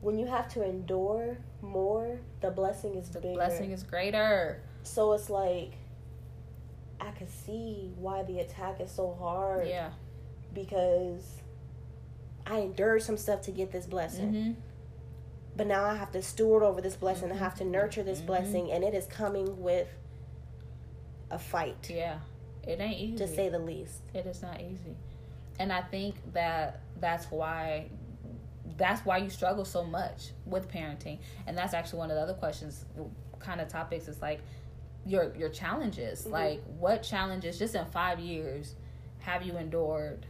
[0.00, 3.34] when you have to endure more, the blessing is The bigger.
[3.34, 4.62] blessing is greater.
[4.82, 5.72] So it's like,
[7.00, 9.68] I could see why the attack is so hard.
[9.68, 9.90] Yeah.
[10.52, 11.22] Because
[12.46, 14.32] I endured some stuff to get this blessing.
[14.32, 14.52] hmm
[15.56, 17.30] But now I have to steward over this blessing.
[17.32, 17.38] I Mhm.
[17.38, 18.26] have to nurture this Mhm.
[18.26, 18.70] blessing.
[18.72, 19.88] And it is coming with
[21.30, 22.20] a fight, Yeah.
[22.66, 23.16] It ain't easy.
[23.18, 24.00] to say the least.
[24.14, 24.96] It is not easy.
[25.58, 27.90] And I think that that's why
[28.76, 31.18] that's why you struggle so much with parenting.
[31.46, 32.84] And that's actually one of the other questions
[33.40, 34.40] kind of topics It's like
[35.08, 36.24] your your challenges.
[36.26, 36.30] Mhm.
[36.32, 38.74] Like what challenges just in 5 years
[39.20, 40.26] have you endured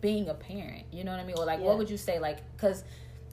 [0.00, 0.84] being a parent?
[0.92, 1.36] You know what I mean?
[1.38, 1.66] Or like Yeah.
[1.66, 2.84] what would you say like cuz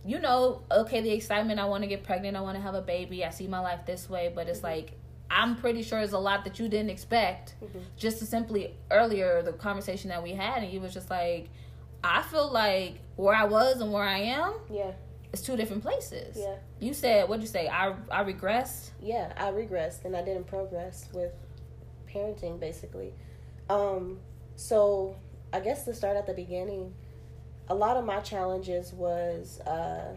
[0.07, 2.81] you know, okay, the excitement, I want to get pregnant, I want to have a
[2.81, 4.63] baby, I see my life this way, but it's Mhm.
[4.63, 4.93] like
[5.31, 7.81] I'm pretty sure there's a lot that you didn't expect Mhm.
[7.97, 11.49] just to simply earlier the conversation that we had and you was just like
[12.03, 14.91] I feel like where I was and where I am, Yeah,
[15.35, 16.37] it's two different places.
[16.39, 17.67] yeah, You said what'd you say?
[17.67, 18.91] I I regressed.
[19.01, 19.33] yeah.
[19.35, 21.33] I regressed and I didn't progress with
[22.11, 23.13] parenting, basically.
[23.69, 24.19] Um,
[24.55, 25.17] so
[25.51, 26.93] I guess to start at the beginning,
[27.67, 30.15] a lot of my challenges was, uh,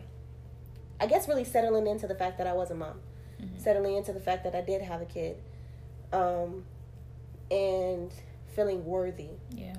[1.00, 3.00] I guess, really settling into the fact that I was a mom,
[3.40, 3.58] Mhm.
[3.60, 5.42] settling into the fact that I did have a kid,
[6.12, 6.64] um,
[7.50, 8.12] and
[8.54, 9.30] feeling worthy.
[9.50, 9.74] Yeah.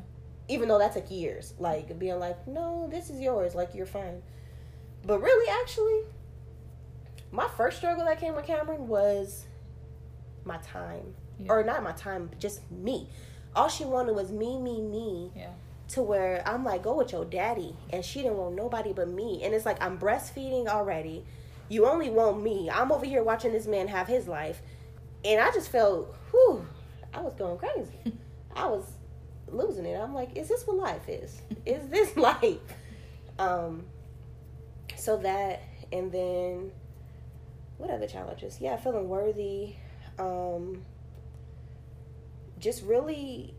[0.52, 4.24] even though that took years, like being like, no, this is yours, like you're fine.
[5.06, 6.02] But really, actually,
[7.32, 9.46] my first struggle that came with Cameron was
[10.46, 11.52] my time, Yeah.
[11.52, 13.10] or not my time, just me.
[13.56, 15.32] All she wanted was me, me, me.
[15.36, 15.50] Yeah.
[15.90, 19.42] To where I'm like, go with your daddy, and she didn't want nobody but me.
[19.44, 21.26] And it's like I'm breastfeeding already.
[21.68, 22.70] You only want me.
[22.70, 24.62] I'm over here watching this man have his life,
[25.26, 26.66] and I just felt, whew,
[27.14, 27.98] I was going crazy.
[28.56, 28.84] I was
[29.48, 30.00] losing it.
[30.00, 31.42] I'm like, is this what life is?
[31.66, 32.58] Is this life?
[33.40, 33.86] Um,
[35.00, 36.72] so that, and then
[37.78, 38.60] what other challenges?
[38.60, 39.76] Yeah, feeling worthy.
[40.18, 40.84] Um,
[42.60, 43.54] just really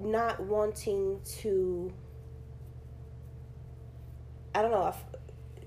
[0.00, 1.92] not wanting to.
[4.54, 4.94] I don't know.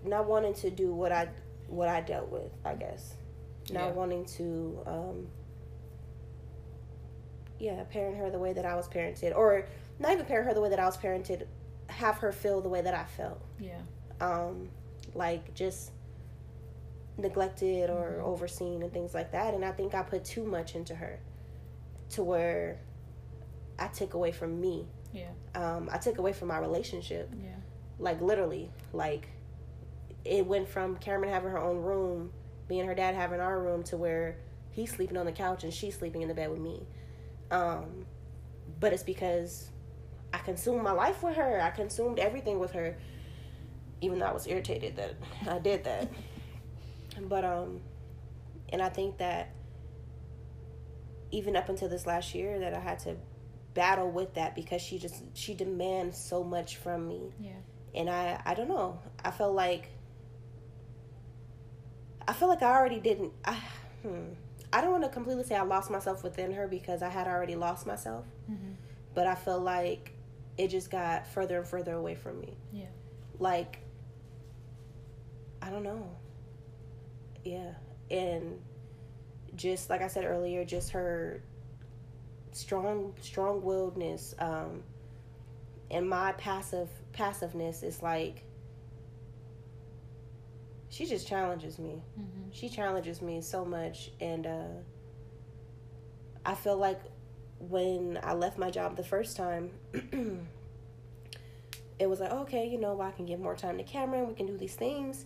[0.06, 1.30] Not wanting to do what I
[1.68, 2.52] what I dealt with.
[2.66, 3.16] I guess
[3.72, 3.92] not Yeah.
[3.92, 4.80] wanting to.
[4.86, 5.28] Um,
[7.60, 9.66] yeah, parent her the way that I was parented, or
[10.00, 11.48] not even parent her the way that I was parented.
[11.88, 13.80] Have her feel the way that I felt Yeah.
[14.22, 14.70] Um,
[15.16, 15.92] like just
[17.18, 18.24] neglected or Mhm.
[18.24, 19.54] overseen and things like that.
[19.54, 21.20] And I think I put too much into her
[22.12, 22.80] to where
[23.80, 24.88] I took away from me.
[25.14, 25.32] Yeah.
[25.56, 27.30] Um, I took away from my relationship.
[27.42, 27.56] Yeah.
[28.00, 29.30] Like literally, like
[30.26, 32.34] it went from Cameron having her own room,
[32.70, 34.38] me and her dad having our room, to where
[34.72, 36.86] he's sleeping on the couch and she's sleeping in the bed with me.
[37.50, 38.06] Um,
[38.80, 39.72] but it's because
[40.34, 41.62] I consumed my life with her.
[41.62, 42.98] I consumed everything with her,
[44.02, 45.16] even though I was irritated that
[45.48, 46.10] I did that.
[47.22, 47.82] But um,
[48.70, 49.50] and I think that
[51.32, 53.16] even up until this last year, that I had to
[53.74, 57.52] battle with that because she just she demands so much from me Yeah.
[57.94, 59.00] and I I don't know.
[59.24, 59.90] I felt like
[62.28, 63.34] I feel like I already didn't.
[63.46, 63.54] I,
[64.04, 64.24] hmm,
[64.74, 67.56] I don't want to completely say I lost myself within her because I had already
[67.56, 68.74] lost myself, Mm-hmm.
[69.14, 70.12] but I feel like
[70.58, 72.58] it just got further and further away from me.
[72.74, 72.86] Yeah.
[73.40, 73.80] Like
[75.68, 76.10] I don't know.
[77.44, 77.74] Yeah,
[78.10, 78.60] and
[79.56, 81.42] just like I said earlier, just her
[82.54, 84.82] strong strong willedness um
[85.92, 88.42] and my passive passiveness is like
[90.90, 92.50] she just challenges me Mm-hmm.
[92.52, 94.70] she challenges me so much and uh
[96.48, 97.00] i feel like
[97.60, 99.70] when i left my job the first time
[102.00, 104.34] it was like okay you know well, i can give more time to cameron we
[104.34, 105.26] can do these things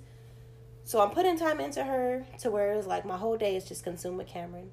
[0.84, 3.84] so i'm putting time into her to where it's like my whole day is just
[3.84, 4.70] consumed with cameron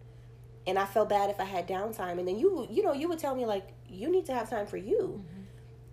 [0.66, 3.18] and i felt bad if i had downtime and then you you know you would
[3.18, 5.42] tell me like you need to have time for you Mm-hmm.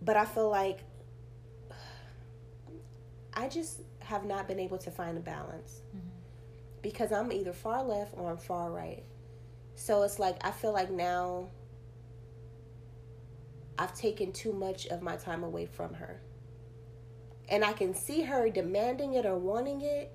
[0.01, 0.79] but i feel like
[3.33, 6.07] i just have not been able to find a balance Mm-hmm.
[6.81, 9.03] because I'm either far left or I'm far right.
[9.75, 11.47] So it's like I feel like now
[13.79, 16.21] I've taken too much of my time away from her.
[17.49, 20.11] And I can see her demanding it or wanting it,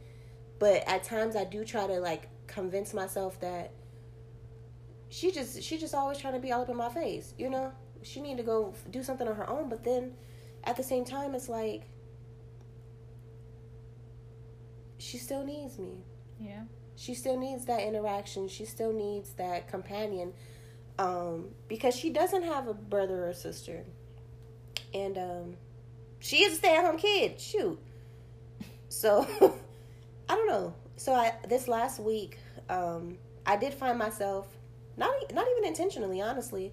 [0.58, 3.72] but at times I do try to like convince myself that
[5.08, 7.72] she just she just always trying to be all up in my face, you know?
[8.02, 10.14] She need to go do something on her own, but then
[10.64, 11.84] at the same time it's like
[14.98, 16.02] she still needs me
[16.38, 16.64] Yeah.
[16.96, 20.32] she still needs that interaction she still needs that companion
[20.98, 23.84] um, because she doesn't have a brother or sister
[24.92, 25.56] and um,
[26.20, 27.40] she is a stay-at-home kid.
[27.40, 27.78] Shoot.
[28.88, 29.26] So
[30.28, 30.74] i don't know.
[30.96, 34.46] So i this last week um, i did find myself
[34.96, 36.72] not not even intentionally honestly.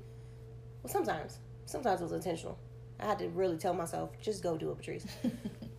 [0.83, 1.39] Well sometimes.
[1.65, 2.57] Sometimes it was intentional.
[2.99, 5.05] I had to really tell myself just go do it patrice.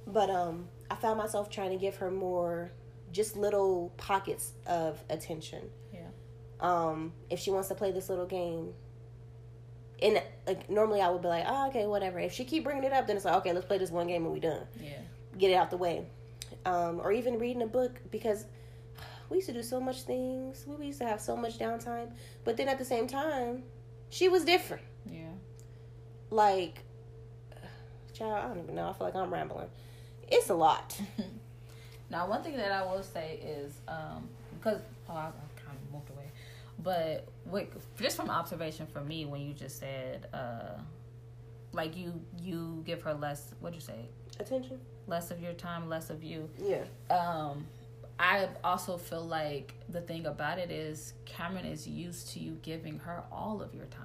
[0.09, 2.73] But um, I found myself trying to give her more,
[3.13, 5.69] just little pockets of attention.
[5.93, 6.09] Yeah.
[6.61, 8.73] Um, if she wants to play this little game,
[10.03, 12.19] and like normally I would be like, oh, okay, whatever.
[12.19, 14.25] If she keep bringing it up, then it's like, okay, let's play this one game
[14.25, 14.67] and we done.
[14.81, 14.91] Yeah.
[15.37, 16.07] Get it out the way.
[16.65, 18.47] Um, or even reading a book because
[19.29, 20.65] we used to do so much things.
[20.67, 22.13] We used to have so much downtime,
[22.45, 23.65] but then at the same time,
[24.11, 24.83] she was different.
[25.07, 25.31] Yeah.
[26.31, 26.83] Like,
[28.13, 28.89] child, I don't even know.
[28.89, 29.69] I feel like I'm rambling.
[30.29, 30.99] It's a lot.
[32.11, 35.93] Now, one thing that I will say is, um, because oh, I, I kind of
[35.93, 36.31] moved away,
[36.83, 37.69] but with,
[38.01, 40.79] just from observation for me, when you just said, uh,
[41.73, 43.55] like you you give her less.
[43.61, 44.09] What'd you say?
[44.41, 44.81] Attention.
[45.07, 46.49] Less of your time, less of you.
[46.59, 46.85] Yeah.
[47.11, 47.67] Um,
[48.19, 52.99] I also feel like the thing about it is Cameron is used to you giving
[53.01, 54.05] her all of your time.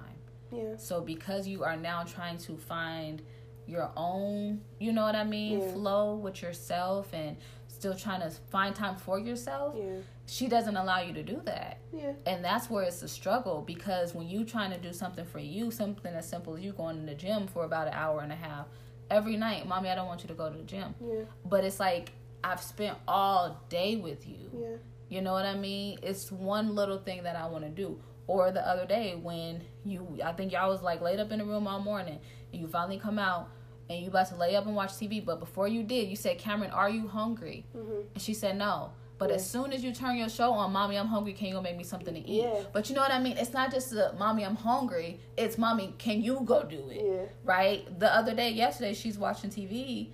[0.52, 0.78] Yeah.
[0.78, 3.22] So because you are now trying to find
[3.66, 5.72] your own, you know what I mean, Yeah.
[5.72, 7.38] flow with yourself and
[7.84, 9.98] still trying to find time for yourself, Yeah.
[10.26, 11.80] she doesn't allow you to do that.
[11.92, 12.14] Yeah.
[12.26, 15.70] And that's where it's a struggle because when you trying to do something for you,
[15.70, 18.36] something as simple as you going to the gym for about an hour and a
[18.36, 18.68] half
[19.12, 20.96] every night, mommy, I don't want you to go to the gym.
[21.06, 21.24] Yeah.
[21.44, 24.50] But it's like I've spent all day with you.
[24.58, 24.78] Yeah.
[25.10, 26.00] You know what I mean?
[26.02, 28.00] It's one little thing that I want to do.
[28.28, 31.46] Or the other day when you, I think y'all was like laid up in the
[31.46, 32.20] room all morning
[32.54, 33.50] and you finally come out
[33.90, 35.24] and you about to lay up and watch TV.
[35.24, 37.66] But before you did, you said, Cameron, are you hungry?
[37.76, 38.02] Mm-hmm.
[38.14, 38.92] And she said, no.
[39.20, 39.36] But Yeah.
[39.36, 41.34] as soon as you turn your show on, mommy, I'm hungry.
[41.34, 42.44] Can you go make me something to eat?
[42.44, 42.64] Yeah.
[42.74, 43.38] But you know what I mean?
[43.38, 45.20] It's not just the mommy, I'm hungry.
[45.38, 47.02] It's mommy, can you go do it?
[47.06, 47.26] Yeah.
[47.46, 48.00] right?
[48.00, 50.10] The other day, yesterday, she's watching TV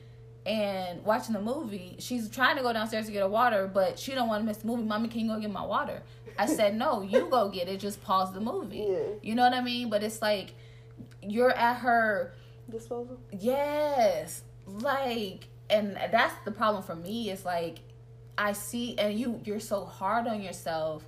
[0.45, 1.95] and watching the movie.
[1.99, 4.57] She's trying to go downstairs to get her water, but she don't want to miss
[4.57, 4.83] the movie.
[4.83, 6.01] Mommy, can you go get my water?
[6.37, 7.79] I said, no, you go get it.
[7.79, 8.85] Just pause the movie.
[8.89, 8.99] Yeah.
[9.21, 9.89] You know what I mean?
[9.89, 10.53] But it's like
[11.21, 12.33] you're at her.
[12.69, 13.19] Disposal.
[13.31, 17.29] Yes, like, and that's the problem for me.
[17.31, 17.79] Is like
[18.37, 21.03] I see, and you you're so hard on yourself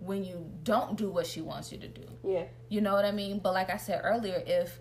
[0.00, 2.04] when you don't do what she wants you to do.
[2.24, 2.44] Yeah.
[2.68, 3.38] You know what I mean?
[3.38, 4.78] But like I said earlier, if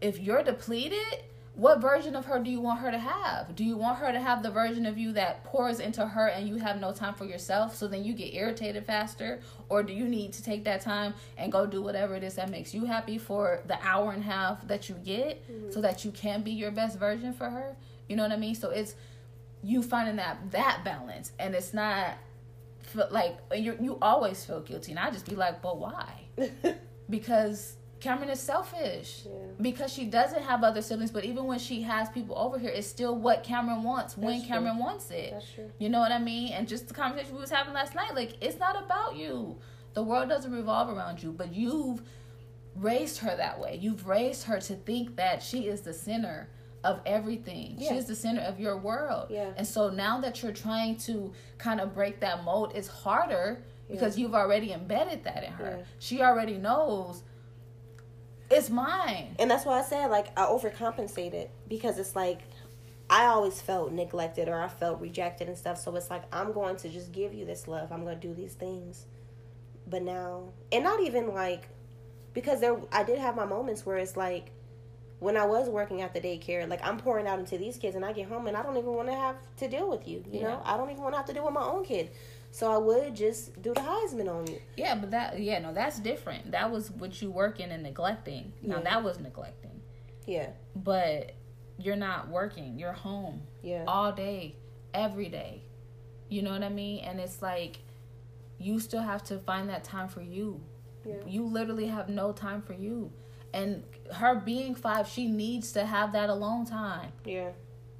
[0.00, 3.54] if you're depleted, what version of her do you want her to have?
[3.56, 6.48] Do you want her to have the version of you that pours into her and
[6.48, 9.40] you have no time for yourself so then you get irritated faster?
[9.68, 12.50] Or do you need to take that time and go do whatever it is that
[12.50, 15.70] makes you happy for the hour and a half that you get mm-hmm.
[15.70, 17.76] so that you can be your best version for her?
[18.08, 18.54] You know what I mean?
[18.54, 18.94] So it's
[19.62, 22.14] you finding that that balance and it's not
[23.10, 26.22] like you you always feel guilty and I just be like, "But why?"
[27.10, 29.22] because Cameron is selfish.
[29.26, 29.32] Yeah.
[29.60, 32.86] Because she doesn't have other siblings, but even when she has people over here, it's
[32.86, 35.32] still what Cameron wants when That's Cameron wants it.
[35.32, 35.70] That's true.
[35.78, 36.52] You know what I mean?
[36.52, 39.58] And just the conversation we was having last night, like it's not about you.
[39.92, 42.02] The world doesn't revolve around you, but you've
[42.76, 43.78] raised her that way.
[43.80, 46.48] You've raised her to think that she is the center
[46.82, 47.76] of everything.
[47.78, 47.94] She Yeah.
[47.94, 49.26] is the center of your world.
[49.28, 49.50] Yeah.
[49.56, 54.16] And so now that you're trying to kind of break that mold, it's harder because
[54.18, 55.84] you've already embedded that in her.
[55.98, 57.24] She already knows
[58.50, 59.34] it's mine.
[59.38, 62.40] And that's why I said like I overcompensated because it's like
[63.08, 65.78] I always felt neglected or I felt rejected and stuff.
[65.78, 67.90] So it's like I'm going to just give you this love.
[67.92, 69.06] I'm going to do these things.
[69.86, 71.68] But now, and not even like
[72.32, 74.50] because there I did have my moments where it's like
[75.18, 78.04] when I was working at the daycare, like I'm pouring out into these kids and
[78.04, 80.40] I get home and I don't even want to have to deal with you, you
[80.40, 80.48] Yeah.
[80.48, 80.62] know?
[80.64, 82.10] I don't even want to have to deal with my own kid.
[82.52, 84.60] So I would just do the Heisman on you.
[84.76, 86.50] Yeah, but that yeah, no, that's different.
[86.50, 88.52] That was what you working and neglecting.
[88.62, 88.82] Now Yeah.
[88.82, 89.80] that was neglecting.
[90.26, 90.50] Yeah.
[90.74, 91.32] But
[91.78, 92.78] you're not working.
[92.78, 93.84] You're home Yeah.
[93.86, 94.56] all day,
[94.92, 95.62] every day.
[96.28, 97.04] You know what I mean?
[97.04, 97.78] And it's like
[98.58, 100.60] you still have to find that time for you.
[101.04, 101.14] Yeah.
[101.26, 103.10] You literally have no time for you.
[103.54, 103.82] And
[104.12, 107.12] her being 5, she needs to have that alone time.
[107.24, 107.50] Yeah.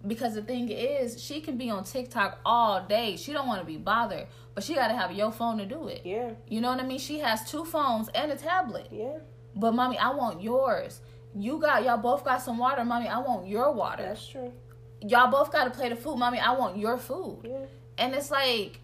[0.07, 3.17] Because the thing is, she can be on TikTok all day.
[3.17, 5.89] She don't want to be bothered, but she got to have your phone to do
[5.89, 6.03] it.
[6.05, 6.33] Yeah.
[6.49, 6.99] You know what I mean?
[6.99, 8.89] She has two phones and a tablet.
[8.91, 9.19] Yeah.
[9.55, 11.01] But mommy, I want yours.
[11.35, 13.09] You got y'all both got some water, mommy.
[13.09, 14.05] I want your water.
[14.05, 14.53] That's true.
[15.03, 16.39] Y'all both got to play the food, mommy.
[16.39, 17.41] I want your food.
[17.45, 17.67] Yeah.
[17.99, 18.81] And it's like,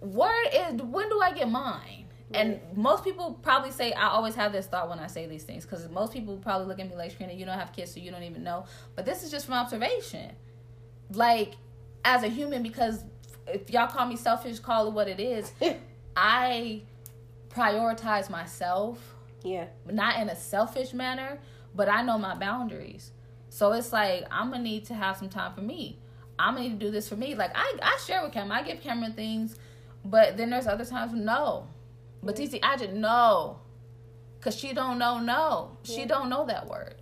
[0.00, 2.05] where is when do I get mine?
[2.34, 5.64] And most people probably say I always have this thought when I say these things
[5.64, 8.10] because most people probably look at me like, "Trina, you don't have kids, so you
[8.10, 8.64] don't even know."
[8.96, 10.32] But this is just from observation.
[11.12, 11.54] Like,
[12.04, 13.04] as a human, because
[13.46, 15.52] if y'all call me selfish, call it what it is.
[16.16, 16.82] I
[17.50, 19.66] prioritize myself Yeah.
[19.90, 21.38] not in a selfish manner,
[21.74, 23.12] but I know my boundaries.
[23.50, 25.98] So it's like I'm gonna need to have some time for me.
[26.38, 27.34] I'm gonna need to do this for me.
[27.34, 28.52] Like I, I share with Cameron.
[28.52, 29.56] I give Cameron things,
[30.04, 31.68] but then there's other times no.
[32.22, 33.60] But TC, I just know,
[34.40, 35.76] cause she don't know no.
[35.82, 36.94] She don't know that word.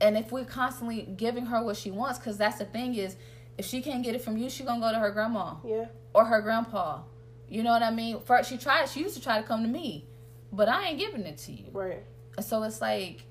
[0.00, 3.16] And if we're constantly giving her what she wants, cause that's the thing is,
[3.58, 5.86] if she can't get it from you, she gonna go to her grandma Yeah.
[6.14, 7.00] or her grandpa.
[7.48, 8.20] You know what I mean?
[8.20, 8.88] First, she tried.
[8.88, 10.06] She used to try to come to me,
[10.52, 11.66] but I ain't giving it to you.
[11.72, 12.02] Right.
[12.36, 13.24] And so it's like,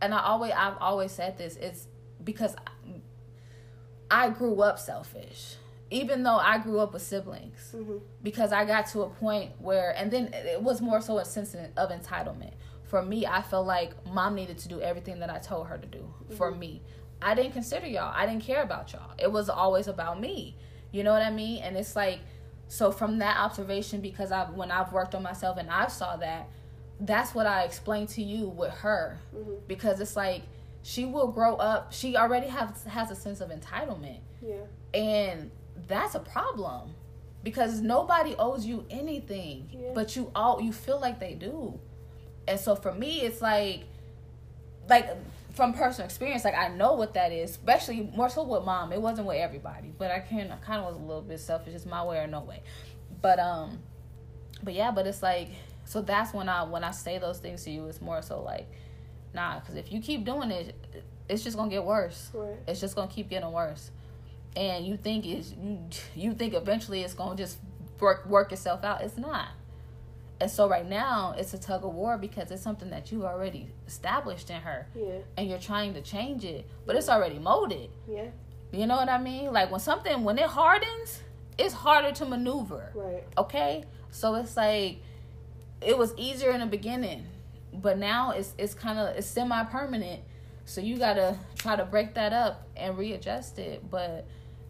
[0.00, 1.56] and I always, I've always said this.
[1.56, 1.86] It's
[2.22, 5.56] because I, I grew up selfish,
[5.90, 7.72] even though I grew up with siblings.
[7.74, 7.98] Mm-hmm.
[8.22, 11.54] Because I got to a point where, and then it was more so a sense
[11.54, 12.52] of entitlement.
[12.84, 15.86] For me, I felt like mom needed to do everything that I told her to
[15.86, 16.82] do for me.
[17.20, 18.12] I didn't consider y'all.
[18.14, 19.12] I didn't care about y'all.
[19.18, 20.56] It was always about me.
[20.92, 21.62] You know what I mean?
[21.62, 22.20] And it's like,
[22.68, 26.48] so from that observation, because I when I've worked on myself and I saw that,
[27.00, 29.18] that's what I explained to you with her.
[29.34, 29.54] Mm-hmm.
[29.66, 30.42] Because it's like
[30.82, 31.92] she will grow up.
[31.92, 34.20] She already has has a sense of entitlement.
[34.40, 34.64] Yeah.
[34.94, 35.50] And
[35.88, 36.94] that's a problem
[37.42, 39.90] because nobody owes you anything, Yeah.
[39.94, 41.78] but you all you feel like they do.
[42.46, 43.84] And so for me, it's like,
[44.88, 45.06] like
[45.54, 48.92] from personal experience, like I know what that is, especially more so with mom.
[48.92, 51.74] It wasn't with everybody, but I can I kind of was a little bit selfish.
[51.74, 52.62] It's my way or no way.
[53.20, 53.78] But um,
[54.62, 55.48] but yeah, but it's like
[55.84, 58.66] so that's when I when I say those things to you, it's more so like,
[59.34, 60.74] nah, because if you keep doing it,
[61.28, 62.30] it's just gonna get worse.
[62.32, 62.56] Right.
[62.66, 63.90] It's just gonna keep getting worse
[64.56, 65.78] and you think is you
[66.14, 67.58] you think eventually it's gonna just
[68.00, 69.02] work work itself out.
[69.02, 69.48] It's not.
[70.40, 73.70] And so right now it's a tug of war because it's something that you've already
[73.88, 75.18] established in her, Yeah.
[75.36, 77.90] and you're trying to change it, but it's already molded.
[78.08, 78.26] Yeah.
[78.70, 79.52] You know what I mean?
[79.52, 81.22] Like when something when it hardens,
[81.58, 82.92] it's harder to maneuver.
[82.94, 83.24] Right.
[83.36, 84.98] Okay, so it's like
[85.80, 87.26] it was easier in the beginning,
[87.72, 90.22] but now it's it's kind of it's semi permanent.
[90.66, 93.90] So you gotta try to break that up and readjust it.
[93.90, 94.26] But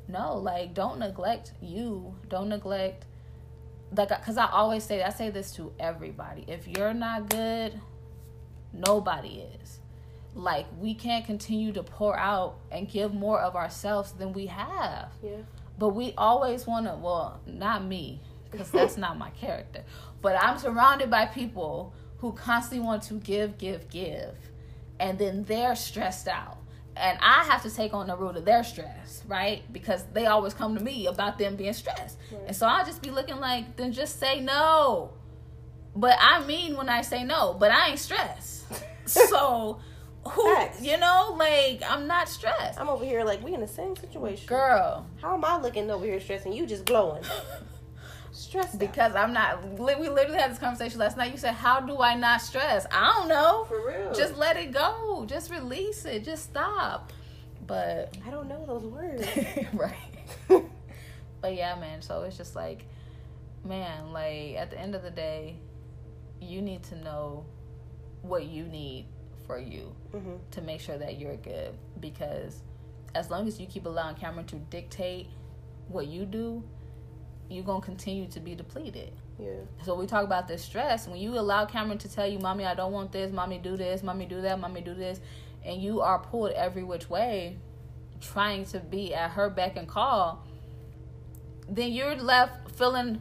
[0.09, 2.14] no, like don't neglect you.
[2.28, 3.04] Don't neglect
[3.96, 6.44] like because I always say I say this to everybody.
[6.48, 7.80] If you're not good,
[8.72, 9.80] nobody is.
[10.34, 15.12] Like we can't continue to pour out and give more of ourselves than we have.
[15.22, 15.42] Yeah.
[15.78, 19.84] But we always want to, well, not me, because that's not my character.
[20.20, 24.34] But I'm surrounded by people who constantly want to give, give, give.
[24.98, 26.57] And then they're stressed out.
[27.01, 29.62] And I have to take on the root of their stress, right?
[29.72, 32.18] Because they always come to me about them being stressed.
[32.32, 32.42] Right.
[32.49, 35.12] And so I'll just be looking like, then just say no.
[35.94, 38.66] But I mean when I say no, but I ain't stressed.
[39.05, 39.78] so,
[40.26, 40.82] who, Facts.
[40.82, 42.78] you know, like, I'm not stressed.
[42.80, 44.46] I'm over here like we in the same situation.
[44.46, 46.53] Girl, How am I looking over here stressing?
[46.53, 47.22] You just glowing.
[48.39, 48.80] Stressed out.
[48.80, 49.64] because I'm not.
[49.78, 51.32] We literally had this conversation last night.
[51.32, 53.64] You said, "How do I not stress?" I don't know.
[53.68, 54.14] For real.
[54.14, 55.24] Just let it go.
[55.26, 56.24] Just release it.
[56.24, 57.12] Just stop.
[57.66, 59.26] But I don't know those words.
[59.72, 59.95] right.
[61.41, 62.03] But yeah, man.
[62.03, 62.84] So it's just like,
[63.64, 64.12] man.
[64.12, 65.57] Like at the end of the day,
[66.41, 67.45] you need to know
[68.22, 69.07] what you need
[69.47, 71.74] for you hmm to make sure that you're good.
[72.01, 72.62] Because
[73.14, 75.28] as long as you keep allowing Cameron to dictate
[75.89, 76.62] what you do,
[77.49, 79.12] you're gonna continue to be depleted.
[79.38, 79.61] Yeah.
[79.84, 81.09] So we talk about this stress.
[81.09, 83.32] When you allow Cameron to tell you, "Mommy, I don't want this.
[83.32, 84.03] Mommy, do this.
[84.03, 84.59] Mommy, do that.
[84.61, 85.20] Mommy, do this,"
[85.64, 87.57] and you are pulled every which way,
[88.20, 90.44] trying to be at her beck and call,
[91.68, 93.20] then you're left feeling,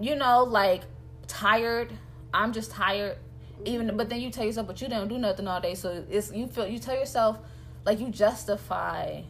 [0.00, 0.82] you know, like
[1.26, 1.92] tired.
[2.34, 3.18] I'm just tired.
[3.64, 5.74] Even, but then you tell yourself, but you didn't do nothing all day.
[5.74, 7.38] So it's you feel you tell yourself,
[7.84, 9.22] like you justify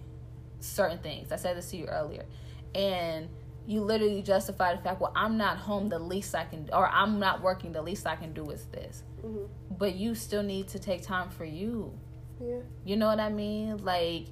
[0.58, 1.30] certain things.
[1.30, 2.24] I said this to you earlier,
[2.74, 3.28] and
[3.66, 5.88] you literally justify the fact, well, I'm not home.
[5.88, 7.72] The least I can, or I'm not working.
[7.72, 9.02] The least I can do is this.
[9.20, 9.44] hmm
[9.78, 11.92] But you still need to take time for you.
[12.40, 12.58] Yeah.
[12.84, 13.78] You know what I mean?
[13.84, 14.26] Like,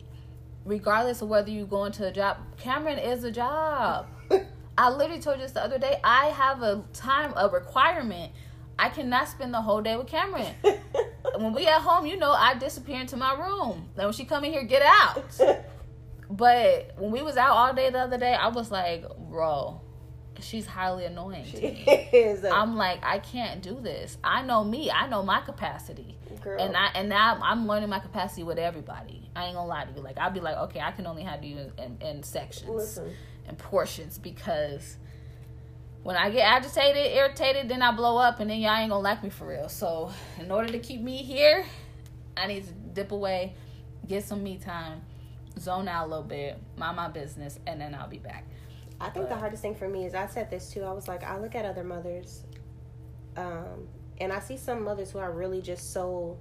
[0.65, 4.07] regardless of whether you go into a job, Cameron is a job.
[4.79, 6.01] I literally told you this the other day.
[6.05, 8.33] I have a time, a requirement.
[8.79, 10.55] I cannot spend the whole day with Cameron.
[11.37, 13.89] when we at home, you know, I disappear into my room.
[13.95, 15.25] Then when she come in here, get out.
[16.31, 19.81] But when we was out all day the other day, I was like, bro,
[20.41, 21.85] she's highly annoying to me.
[22.13, 24.17] Is I'm like, I can't do this.
[24.25, 24.91] I know me.
[24.91, 26.17] I know my capacity.
[26.43, 26.61] girl.
[26.61, 29.31] And I and now I'm learning my capacity with everybody.
[29.37, 30.01] I ain't gonna lie to you.
[30.01, 33.13] Like I'll be like, okay, I can only handle you in, in, in sections Listen.
[33.47, 34.97] and portions because
[36.03, 39.23] when I get agitated, irritated, then I blow up, and then y'all ain't gonna like
[39.25, 39.71] me for real.
[39.71, 41.65] So in order to keep me here,
[42.37, 43.55] I need to dip away,
[44.07, 45.01] get some me time,
[45.59, 48.47] zone out a little bit, mind my business, and then I'll be back.
[49.01, 50.83] I think the hardest thing for me is I said this too.
[50.83, 52.43] I was like, I look at other mothers,
[53.37, 53.89] um,
[54.21, 56.39] and I see some mothers who are really just so,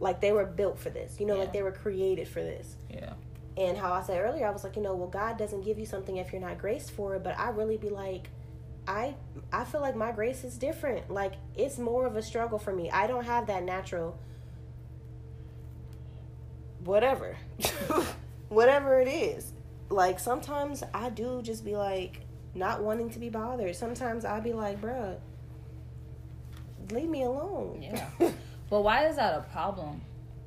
[0.00, 1.18] like they were built for this.
[1.18, 2.76] You know, like they were created for this.
[2.88, 3.12] Yeah.
[3.56, 5.86] And how I said earlier, I was like, you know, well, God doesn't give you
[5.86, 7.22] something if you're not graced for it.
[7.22, 8.30] But I really be like,
[8.86, 9.14] I
[9.52, 11.10] I feel like my grace is different.
[11.10, 12.90] Like it's more of a struggle for me.
[12.90, 14.18] I don't have that natural.
[16.84, 17.36] Whatever,
[18.48, 19.52] whatever it is.
[19.90, 22.20] Like sometimes I do just be like
[22.54, 23.74] not wanting to be bothered.
[23.76, 25.18] Sometimes I'll be like, bruh,
[26.90, 27.82] leave me alone.
[27.82, 28.08] Yeah.
[28.70, 30.00] But why is that a problem?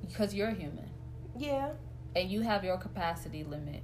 [0.05, 0.89] Because you're human.
[1.37, 1.69] yeah.
[2.15, 3.83] and you have your capacity limit.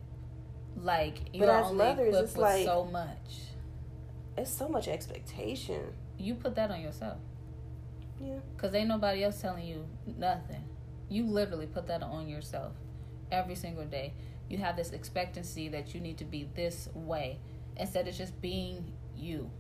[0.76, 3.40] Like you're as only mothers, equipped it's with like- so much.
[4.36, 5.82] It's so much expectation.
[6.18, 7.20] You put that on yourself
[8.20, 8.40] Yeah.
[8.56, 9.86] because ain't nobody else telling you
[10.18, 10.64] nothing.
[11.14, 12.74] You literally put that on yourself
[13.32, 14.14] every single day.
[14.50, 17.38] You have this expectancy that you need to be this way
[17.78, 19.52] instead of just being you.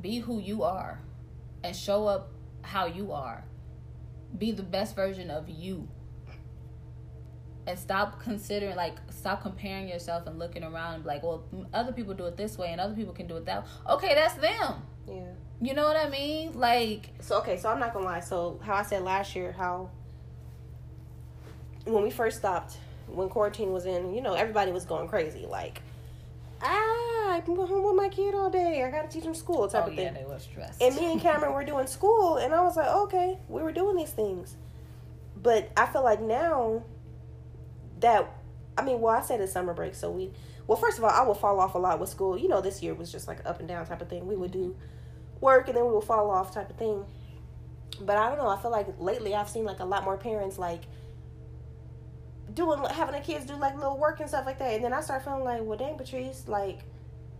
[0.00, 1.02] Be who you are
[1.62, 2.32] and show up
[2.62, 3.44] how you are.
[4.36, 5.86] Be the best version of you
[7.68, 11.92] and stop considering like stop comparing yourself and looking around and be like well other
[11.92, 13.68] people do it this way and other people can do it that way.
[13.90, 15.26] okay that's them yeah
[15.60, 18.72] you know what i mean like so okay so i'm not gonna lie so how
[18.72, 19.90] i said last year how
[21.84, 22.76] when we first stopped
[23.06, 25.82] when quarantine was in you know everybody was going crazy like
[26.62, 29.66] ah i can go home with my kid all day i gotta teach him school
[29.66, 31.86] type oh of yeah thing Yeah, they were stressed and me and cameron were doing
[31.86, 34.56] school and i was like okay we were doing these things
[35.42, 36.84] but i feel like now
[38.00, 38.30] that
[38.78, 40.30] I mean, well, I said it's summer break, so we.
[40.66, 42.38] Well, first of all, I will fall off a lot with school.
[42.38, 44.26] You know, this year was just like up and down type of thing.
[44.26, 44.76] We would do
[45.40, 47.04] work and then we would fall off type of thing.
[48.00, 48.48] But I don't know.
[48.48, 50.82] I feel like lately I've seen like a lot more parents like
[52.60, 54.74] doing having the kids do like little work and stuff like that.
[54.74, 56.80] And then I start feeling like, well, dang, Patrice, like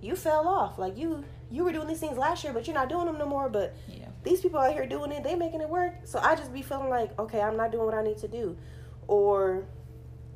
[0.01, 0.79] you fell off.
[0.79, 3.27] Like you you were doing these things last year, but you're not doing them no
[3.27, 3.49] more.
[3.49, 4.07] But yeah.
[4.25, 5.95] these people out here doing it, they making it work.
[6.05, 8.57] So I just be feeling like, okay, I'm not doing what I need to do,
[9.07, 9.67] or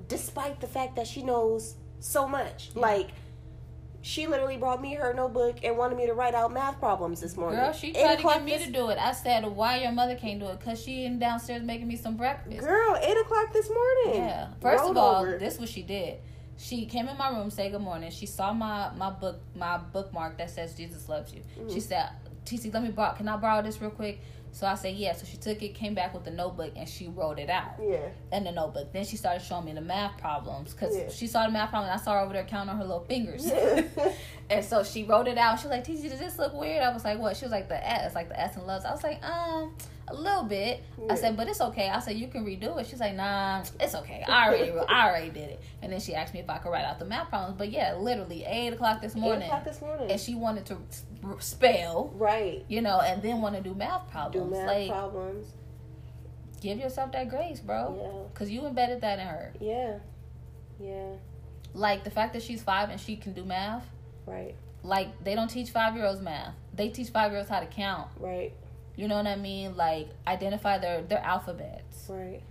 [0.09, 2.71] despite the fact that she knows so much.
[2.75, 2.83] Yeah.
[2.83, 3.09] Like
[4.05, 7.39] she literally brought me her notebook and wanted me to write out math problems this
[7.39, 7.59] morning.
[7.59, 8.67] Girl, she tried to get me this...
[8.67, 8.99] to do it.
[8.99, 10.61] I said, "Why your mother can't do it?
[10.61, 14.23] Cause she in downstairs making me some breakfast." Girl, eight o'clock this morning.
[14.23, 14.49] Yeah.
[14.61, 15.39] First Rolled of all, over.
[15.39, 16.19] this what she did.
[16.59, 18.11] She came in my room, say good morning.
[18.11, 21.41] She saw my my book my bookmark that says Jesus loves you.
[21.59, 21.73] Mm-hmm.
[21.73, 22.11] She said,
[22.45, 23.15] "TC, let me borrow.
[23.15, 24.21] Can I borrow this real quick?"
[24.55, 25.15] So I said, yeah.
[25.15, 27.73] So she took it, came back with the notebook, and she wrote it out.
[27.83, 28.09] Yeah.
[28.33, 28.93] In the notebook.
[28.93, 31.09] Then she started showing me the math problems because yeah.
[31.11, 33.05] she saw the math problem, and I saw her over there counting on her little
[33.05, 33.47] fingers.
[33.47, 33.83] Yeah.
[34.51, 35.59] and so she wrote it out.
[35.59, 36.85] She was like, TC, does this look weird?
[36.85, 37.37] I was like, what?
[37.37, 38.85] She was like, the S, like the S and loves.
[38.85, 39.75] I was like, um,
[40.09, 40.83] a little bit.
[40.99, 41.13] Yeah.
[41.13, 41.89] I said, but it's okay.
[41.89, 42.87] I said, you can redo it.
[42.87, 44.25] She's like, nah, it's okay.
[44.27, 45.63] I already, I already did it.
[45.83, 47.57] And then she asked me if I could write out the math problems.
[47.57, 49.43] But yeah, literally eight o'clock this morning.
[49.43, 50.11] Eight o'clock this morning.
[50.11, 50.79] And she wanted to
[51.39, 52.13] spell.
[52.15, 52.65] Right.
[52.69, 54.51] You know, and then want to do math problems.
[54.51, 55.47] Do math like, problems.
[56.61, 57.99] Give yourself that grace, bro.
[58.01, 58.29] Yeah.
[58.33, 59.53] Because you embedded that in her.
[59.61, 59.99] Yeah.
[60.81, 61.11] Yeah.
[61.75, 63.85] Like the fact that she's five and she can do math.
[64.27, 64.55] Right.
[64.83, 66.55] Like they don't teach five year olds math.
[66.75, 68.09] They teach five year olds how to count.
[68.19, 68.53] Right.
[68.97, 69.77] You know what I mean?
[69.77, 72.07] Like identify their their alphabets.
[72.09, 72.43] Right.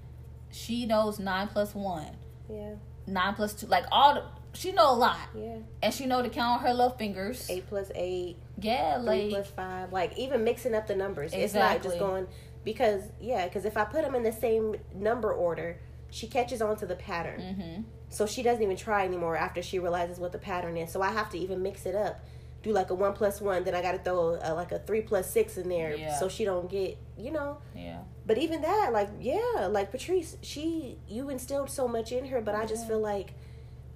[0.52, 2.18] She knows nine plus one.
[2.50, 2.76] Yeah.
[3.08, 3.68] Nine plus two.
[3.68, 4.24] Like all the
[4.54, 5.18] she know a lot.
[5.36, 5.58] Yeah.
[5.82, 7.50] And she know to count her little fingers.
[7.50, 8.38] Eight plus eight.
[8.60, 9.92] Yeah, like three plus five.
[9.92, 11.34] Like even mixing up the numbers.
[11.34, 11.44] Exactly.
[11.44, 12.28] It's not just going
[12.64, 15.78] because yeah, because if I put them in the same number order,
[16.10, 17.42] she catches on to the pattern.
[17.42, 17.82] Mm-hmm.
[18.10, 20.92] So she doesn't even try anymore after she realizes what the pattern is.
[20.92, 22.24] So I have to even mix it up.
[22.64, 25.02] Do like a one plus one, then I got to throw a, like a three
[25.02, 26.18] plus six in there, yeah.
[26.18, 27.58] so she don't get, you know.
[27.76, 28.00] Yeah.
[28.26, 32.54] But even that, like, yeah, like Patrice, she, you instilled so much in her, but
[32.56, 32.62] yeah.
[32.62, 33.34] I just feel like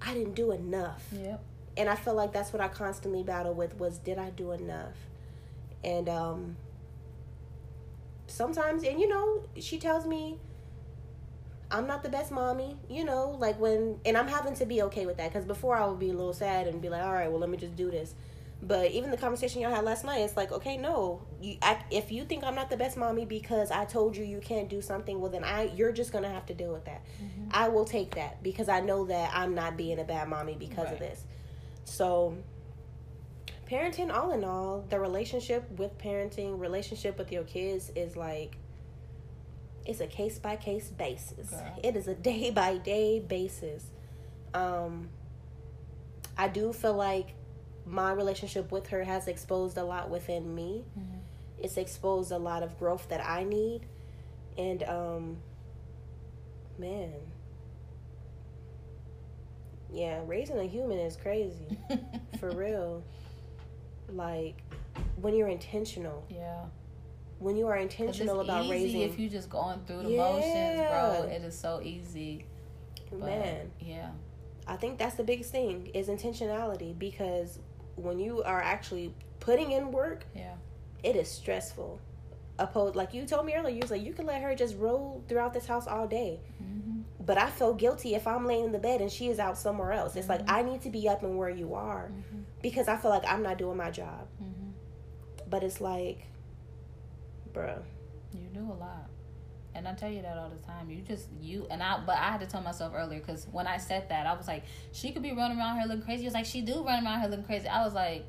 [0.02, 1.06] I didn't do enough.
[1.12, 1.44] Yep.
[1.78, 4.96] And I feel like that's what I constantly battle with was did I do enough?
[5.84, 6.58] And um
[8.26, 10.40] sometimes and you know, she tells me
[11.70, 15.06] I'm not the best mommy, you know, like when and I'm having to be okay
[15.06, 17.30] with that cuz before I would be a little sad and be like, "All right,
[17.30, 18.16] well, let me just do this."
[18.62, 22.12] But even the conversation y'all had last night, it's like, okay, no, you, I, if
[22.12, 25.22] you think I'm not the best mommy because I told you you can't do something,
[25.22, 27.06] well then I, you're just gonna have to deal with that.
[27.22, 27.50] Mm-hmm.
[27.52, 30.86] I will take that because I know that I'm not being a bad mommy because
[30.86, 30.94] right.
[30.94, 31.24] of this.
[31.84, 32.36] So,
[33.70, 38.58] parenting, all in all, the relationship with parenting, relationship with your kids is like,
[39.86, 41.52] it's a case by case basis.
[41.52, 41.80] Girl.
[41.84, 43.86] It is a day by day basis.
[44.54, 45.10] Um,
[46.38, 47.36] I do feel like
[47.88, 50.84] my relationship with her has exposed a lot within me.
[50.98, 51.18] Mm-hmm.
[51.60, 53.82] It's exposed a lot of growth that I need.
[54.58, 55.38] And um
[56.78, 57.14] man.
[59.92, 61.78] Yeah, raising a human is crazy.
[62.40, 63.04] for real.
[64.10, 64.62] Like
[65.16, 66.26] when you're intentional.
[66.30, 66.66] Yeah.
[67.40, 70.18] When you are intentional about raising if you just going through the yeah.
[70.18, 72.46] motions, bro, it is so easy.
[73.12, 73.72] But, man.
[73.80, 74.10] Yeah.
[74.68, 77.60] I think that's the biggest thing is intentionality because
[77.98, 80.56] when you are actually putting in work, yeah,
[81.04, 82.00] it is stressful.
[82.60, 85.24] Opposed, like you told me earlier, you was like you can let her just roll
[85.28, 86.40] throughout this house all day.
[86.64, 87.02] Mm-hmm.
[87.24, 89.92] But I feel guilty if I'm laying in the bed and she is out somewhere
[89.92, 90.16] else.
[90.16, 90.48] It's mm-hmm.
[90.48, 92.42] like I need to be up and where you are mm-hmm.
[92.62, 94.28] because I feel like I'm not doing my job.
[94.42, 94.70] Mm-hmm.
[95.50, 96.26] But it's like,
[97.54, 97.82] bruh,
[98.34, 99.10] you do a lot.
[99.78, 100.90] And I tell you that all the time.
[100.90, 103.78] You just you and I, but I had to tell myself earlier because when I
[103.78, 106.26] said that, I was like, she could be running around here looking crazy.
[106.26, 107.68] It's like she do run around here looking crazy.
[107.68, 108.26] I was like,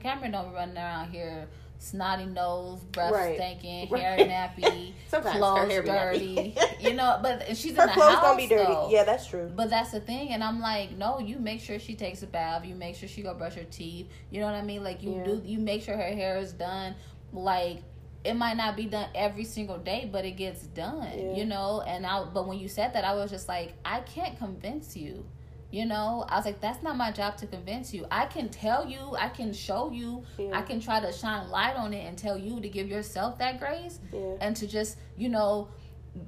[0.00, 3.36] Cameron don't be running around here snotty nose, breath right.
[3.36, 4.02] stinking, right.
[4.02, 6.56] hair nappy, clothes dirty.
[6.80, 8.22] you know, but she's her in the clothes house.
[8.22, 8.64] gonna be dirty.
[8.64, 8.88] Though.
[8.90, 9.50] Yeah, that's true.
[9.54, 12.64] But that's the thing, and I'm like, no, you make sure she takes a bath.
[12.64, 14.08] You make sure she go brush her teeth.
[14.30, 14.82] You know what I mean?
[14.82, 15.24] Like you yeah.
[15.24, 15.42] do.
[15.44, 16.94] You make sure her hair is done.
[17.32, 17.82] Like
[18.24, 21.32] it might not be done every single day, but it gets done, Yeah.
[21.34, 21.82] you know.
[21.86, 25.24] And I, but when you said that, I was just like, I can't convince you,
[25.70, 26.24] you know.
[26.28, 28.06] I was like, that's not my job to convince you.
[28.10, 30.50] I can tell you, I can show you, Yeah.
[30.58, 33.60] I can try to shine light on it and tell you to give yourself that
[33.60, 34.36] grace Yeah.
[34.40, 35.68] and to just, you know,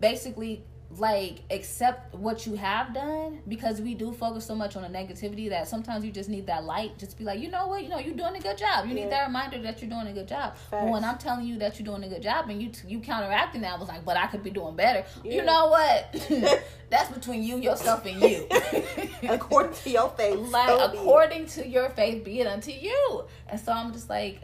[0.01, 0.65] basically
[0.97, 5.51] like accept what you have done because we do focus so much on the negativity
[5.51, 6.99] that sometimes you just need that light.
[6.99, 7.83] Just be like you know what?
[7.83, 8.87] You know you're doing a good job.
[8.87, 9.05] You Yeah.
[9.05, 10.55] need that reminder that you're doing a good job.
[10.71, 13.61] But when i'm telling you that you're doing a good job and you you counteracting
[13.61, 15.05] that I was like but i could be doing better.
[15.23, 15.33] Yeah.
[15.35, 16.25] you know what?
[16.91, 18.47] That's between you yourself and you.
[19.29, 20.39] According to your faith.
[20.39, 23.25] like according to your faith be it unto you.
[23.47, 24.41] And so i'm just like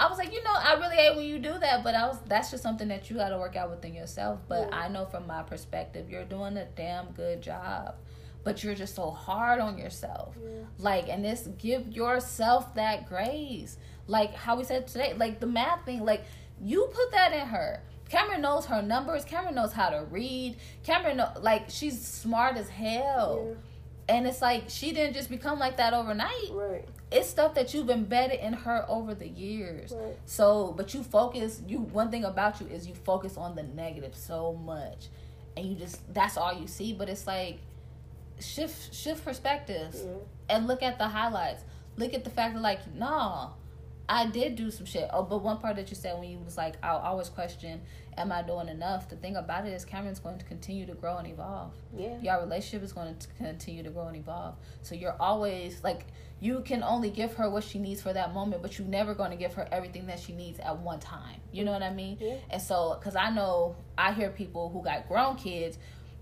[0.00, 2.18] i was like you know i really hate when you do that but i was
[2.26, 4.76] that's just something that you got to work out within yourself but Yeah.
[4.78, 7.94] i know from my perspective you're doing a damn good job
[8.44, 10.50] but you're just so hard on yourself Yeah.
[10.78, 13.76] like and this give yourself that grace
[14.06, 16.24] like how we said today like the math thing like
[16.62, 19.22] you put that in her Cameron knows her numbers.
[19.26, 20.56] Cameron knows how to read.
[20.82, 23.54] Cameron, know, like, she's smart as hell.
[24.08, 26.50] And it's like she didn't just become like that overnight.
[26.50, 26.84] Right.
[27.12, 29.92] It's stuff that you've embedded in her over the years.
[29.94, 30.16] Right.
[30.24, 31.60] So, but you focus.
[31.66, 35.08] You one thing about you is you focus on the negative so much,
[35.56, 36.92] and you just that's all you see.
[36.94, 37.58] But it's like
[38.40, 40.12] shift shift perspectives Yeah.
[40.56, 41.62] and look at the highlights.
[41.96, 43.50] Look at the fact that like, nah,
[44.08, 45.08] I did do some shit.
[45.12, 47.82] Oh, but one part that you said when you was like, I'll always question,
[48.16, 49.08] am I doing enough?
[49.08, 52.18] The thing about it is Cameron's going to continue to grow and evolve Yeah.
[52.20, 54.54] your relationship is going to continue to grow and evolve.
[54.82, 56.06] So you're always like
[56.40, 59.30] you can only give her what she needs for that moment, but you're never going
[59.32, 61.40] to give her everything that she needs at one time.
[61.52, 62.16] You know what I mean?
[62.20, 62.36] Yeah.
[62.48, 65.78] And so, because I know I hear people who got grown kids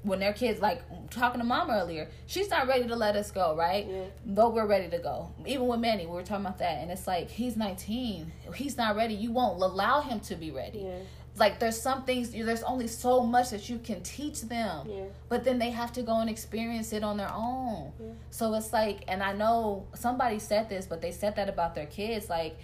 [0.07, 3.57] when their kids like talking to mom earlier, she's not ready to let us go,
[3.57, 3.87] right?
[3.89, 4.05] Yeah.
[4.25, 5.33] Though we're ready to go.
[5.47, 8.97] Even with Manny, we were talking about that, and it's like he's 19, he's not
[8.97, 9.15] ready.
[9.15, 10.99] You won't allow him to be ready Yeah.
[11.39, 15.05] like there's some things there's only so much that you can teach them Yeah.
[15.29, 17.93] but then they have to go and experience it on their own
[18.31, 21.85] so it's like and i know somebody said this but they said that about their
[21.87, 22.57] kids like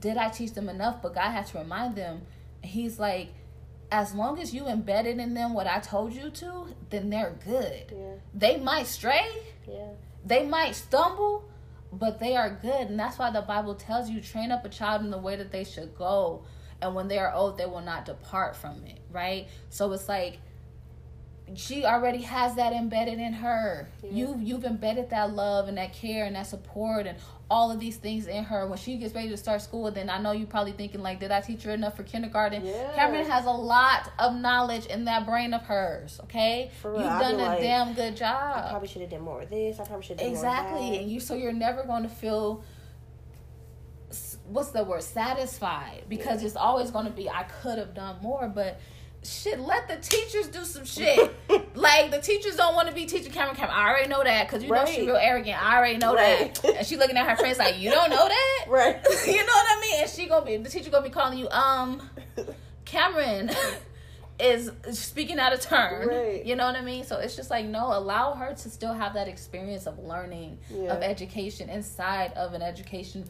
[0.00, 2.22] did i teach them enough but god had to remind them
[2.62, 3.28] he's like
[3.90, 7.84] as long as you embedded in them what i told you to then they're good
[7.92, 8.14] Yeah.
[8.34, 9.26] they might stray
[9.68, 9.88] Yeah.
[10.24, 11.44] they might stumble,
[11.92, 12.88] but they are good.
[12.90, 15.50] And that's why the Bible tells you train up a child in the way that
[15.52, 16.42] they should go.
[16.82, 19.46] And when they are old, they will not depart from it, right?
[19.70, 20.38] So it's like
[21.54, 23.88] she already has that embedded in her.
[24.02, 24.10] Yeah.
[24.10, 27.18] You you've embedded that love and that care and that support and
[27.48, 28.66] all of these things in her.
[28.66, 31.30] When she gets ready to start school, then I know you're probably thinking like, did
[31.30, 32.64] I teach her enough for kindergarten?
[32.64, 32.92] Yeah.
[32.94, 36.18] Cameron has a lot of knowledge in that brain of hers.
[36.24, 38.64] Okay, For real, you've done a like, damn good job.
[38.66, 39.78] I probably should have done more of this.
[39.78, 42.08] I probably should have done Exactly, more of and you so you're never going to
[42.08, 42.64] feel
[44.48, 48.48] what's the word satisfied because it's always going to be I could have done more,
[48.48, 48.80] but
[49.22, 51.34] shit, let the teachers do some shit.
[51.76, 53.76] like the teachers don't want to be teaching Cameron Cameron.
[53.78, 55.62] I already know that because you know she real arrogant.
[55.62, 56.54] I already know Right.
[56.54, 58.64] that, and she looking at her friends like you don't know that.
[58.68, 58.96] Right.
[59.26, 60.00] you know what I mean?
[60.02, 62.02] And she gonna be the teacher gonna be calling you um
[62.84, 63.50] Cameron
[64.38, 66.08] is speaking out of turn.
[66.08, 66.44] Right.
[66.44, 67.04] You know what I mean?
[67.04, 70.92] So it's just like no, allow her to still have that experience of learning, Yeah.
[70.94, 73.24] of education inside of an education,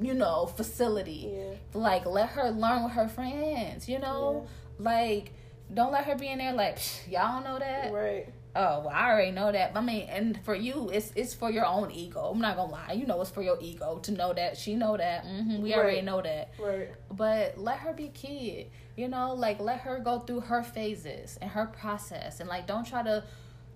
[0.00, 1.30] you know, facility.
[1.34, 1.54] Yeah.
[1.74, 3.88] Like let her learn with her friends.
[3.88, 4.46] You know,
[4.78, 5.32] like
[5.72, 7.92] don't let her be in there like "Psh, y'all don't know that.
[7.92, 8.28] Right.
[8.54, 9.72] Oh, well, I already know that.
[9.74, 12.30] I mean, and for you, it's it's for your own ego.
[12.34, 12.92] I'm not gonna lie.
[12.92, 15.24] You know, it's for your ego to know that she know that.
[15.24, 16.50] hmm we already know that.
[16.58, 16.90] Right.
[17.10, 18.66] But let her be kid.
[18.96, 22.86] You know, like let her go through her phases and her process, and like don't
[22.86, 23.24] try to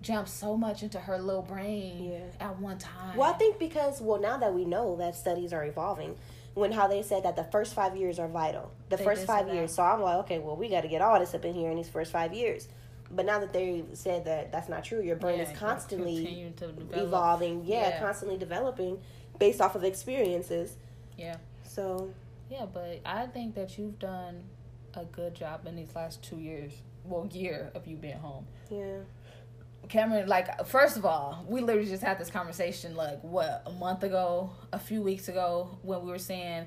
[0.02, 2.46] jump so much into her little brain Yeah.
[2.46, 3.16] at one time.
[3.16, 6.16] Well, I think because well now that we know that studies are evolving,
[6.56, 9.52] when how they said that the first five years are vital, the They first five
[9.52, 9.74] years.
[9.74, 11.76] So I'm like, okay, well we got to get all this up in here in
[11.76, 12.66] these first five years.
[13.10, 16.52] But now that they said that that's not true, your brain Yeah, is constantly
[16.92, 17.64] evolving.
[17.64, 18.00] Yeah, Yeah.
[18.00, 18.98] constantly developing
[19.38, 20.76] based off of experiences.
[21.18, 21.36] Yeah.
[21.62, 22.10] So
[22.50, 24.42] Yeah, but I think that you've done
[24.94, 26.72] a good job in these last two years.
[27.04, 28.46] Well, year of you being home.
[28.70, 29.00] yeah,
[29.88, 34.02] Cameron, like, first of all, we literally just had this conversation, like, what, a month
[34.02, 36.66] ago, a few weeks ago, when we were saying,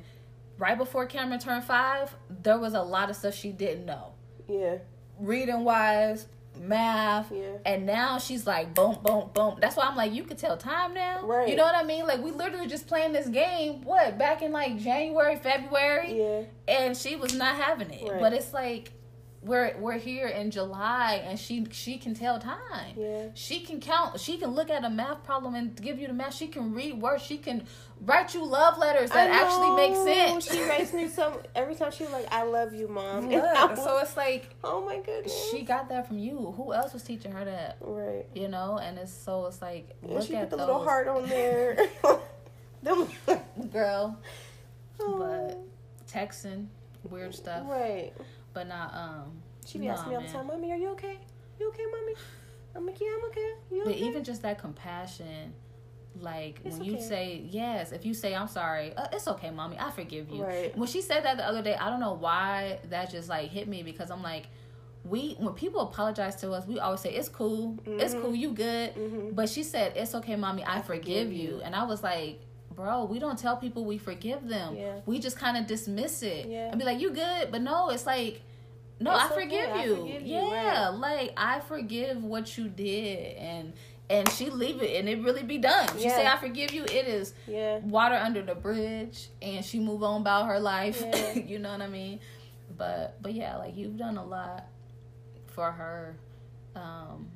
[0.57, 4.13] right before Cameron turned five, there was a lot of stuff she didn't know.
[4.47, 4.77] yeah,
[5.19, 7.31] Reading wise, math.
[7.31, 7.57] Yeah.
[7.65, 9.57] And now she's like, boom, boom, boom.
[9.59, 11.25] That's why I'm like, you could tell time now.
[11.25, 11.49] Right.
[11.49, 12.05] You know what I mean?
[12.07, 16.17] Like, we literally just playing this game, what, back in like January, February?
[16.17, 18.09] yeah, and she was not having it.
[18.09, 18.19] Right.
[18.21, 18.91] But it's like
[19.41, 22.93] we're we're here in July and she she can tell time.
[22.97, 23.27] Yeah.
[23.35, 24.19] She can count.
[24.19, 26.33] She can look at a math problem and give you the math.
[26.35, 27.23] She can read words.
[27.23, 27.65] She can
[28.01, 30.51] write you love letters that actually make sense.
[30.51, 33.29] She writes me some every time she like, "I love you, mom."
[33.77, 35.49] So it's like oh my goodness.
[35.51, 36.53] she got that from you.
[36.57, 37.77] Who else was teaching her that?
[37.79, 38.25] right.
[38.35, 40.83] You know, and it's so it's like And look she at put the those little
[40.83, 41.87] heart on there.
[43.71, 44.17] Girl,
[45.01, 45.17] Oh.
[45.17, 45.57] but
[46.11, 46.67] texting
[47.09, 48.11] weird stuff, Right.
[48.53, 49.41] But not um.
[49.65, 51.17] She be nah, asking me all the time, "Mommy, are you okay?
[51.59, 52.13] You okay, mommy?"
[52.75, 53.51] I'm like, "Yeah, I'm okay.
[53.71, 55.53] You okay?" But even just that compassion,
[56.19, 57.01] like It's when you okay.
[57.03, 60.43] say yes, if you say I'm sorry, uh, it's okay, mommy, I forgive you.
[60.43, 60.75] Right.
[60.77, 63.67] When she said that the other day, I don't know why that just like hit
[63.67, 64.47] me because I'm like,
[65.03, 68.21] we when people apologize to us, we always say it's cool, it's Mhm.
[68.21, 68.95] cool, you good.
[68.95, 69.35] Mhm.
[69.35, 71.49] But she said it's okay, mommy, I, forgive, forgive you.
[71.57, 71.61] you.
[71.61, 72.41] and I was like.
[72.79, 74.73] Bro, we don't tell people we forgive them.
[74.77, 75.01] Yeah.
[75.05, 76.69] We just kind of dismiss it Yeah.
[76.69, 78.41] and be like, "You good?" But no, it's like,
[79.01, 79.95] no, It's I okay, forgive I you.
[79.97, 80.93] forgive you, yeah, right.
[80.97, 83.73] like I forgive what you did, and
[84.09, 85.89] and she leave it, and it really be done.
[85.97, 86.15] She Yeah.
[86.15, 87.79] say, "I forgive you." It is Yeah.
[87.79, 91.01] water under the bridge, and she move on about her life.
[91.05, 91.33] Yeah.
[91.51, 92.21] you know what I mean?
[92.77, 94.63] But but yeah, like you've done a lot
[95.47, 96.15] for her.
[96.77, 97.29] Um,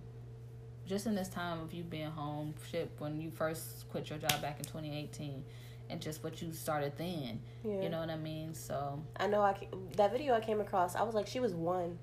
[0.86, 4.42] just in this time of you being home, shit, when you first quit your job
[4.42, 5.44] back in 2018,
[5.90, 7.40] and just what you started then.
[7.64, 7.82] Yeah.
[7.82, 8.54] You know what I mean?
[8.54, 9.42] So I know.
[9.42, 9.56] I
[9.98, 10.96] that video I came across.
[10.96, 11.98] I was like, she was one,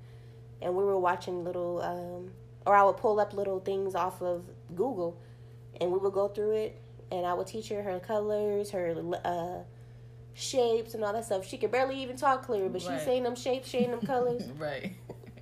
[0.62, 2.30] and we were watching little, um,
[2.66, 5.18] or I would pull up little things off of Google,
[5.80, 9.62] and we would go through it, and I would teach her her colors, her uh,
[10.34, 11.46] shapes, and all that stuff.
[11.46, 12.96] She could barely even talk clear, but Right.
[12.96, 14.48] she's saying them shapes, saying them colors.
[14.58, 14.92] right.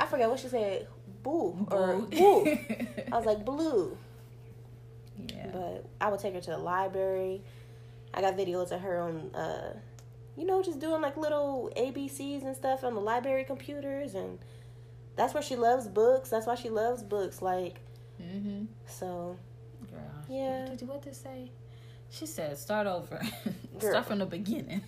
[0.01, 0.87] I forgot what she said.
[1.23, 2.59] Boo or Boo.
[3.13, 3.97] I was like blue.
[5.29, 5.49] yeah.
[5.53, 7.43] But I would take her to the library.
[8.15, 9.75] I got videos of her on, uh,
[10.37, 14.39] you know, just doing like little ABCs and stuff on the library computers, and
[15.17, 16.31] that's where she loves books.
[16.31, 17.43] That's why she loves books.
[17.43, 17.77] Like,
[18.21, 18.65] Mm-hmm.
[18.87, 19.37] so
[19.93, 20.01] Girl.
[20.29, 20.69] Yeah.
[20.71, 21.51] What did, what did say?
[22.11, 23.21] She said, start over.
[23.79, 24.81] Start from the beginning.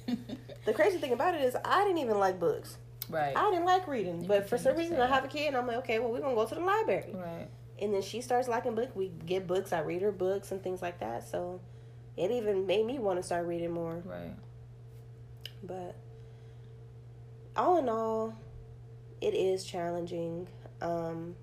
[0.64, 2.76] the crazy thing about it is, I didn't even like books.
[3.10, 3.36] Right.
[3.36, 5.66] I didn't like reading, You but for some reason, I have a kid, and I'm
[5.66, 7.12] like, okay, well, we're gonna go to the library.
[7.14, 7.48] right.
[7.82, 8.94] And then she starts liking books.
[8.94, 9.72] We get books.
[9.72, 11.26] I read her books and things like that.
[11.26, 11.60] So
[12.16, 14.02] it even made me want to start reading more.
[14.04, 14.34] Right.
[15.62, 15.96] But
[17.56, 18.34] all in all,
[19.22, 20.46] it is challenging.
[20.82, 21.36] Um,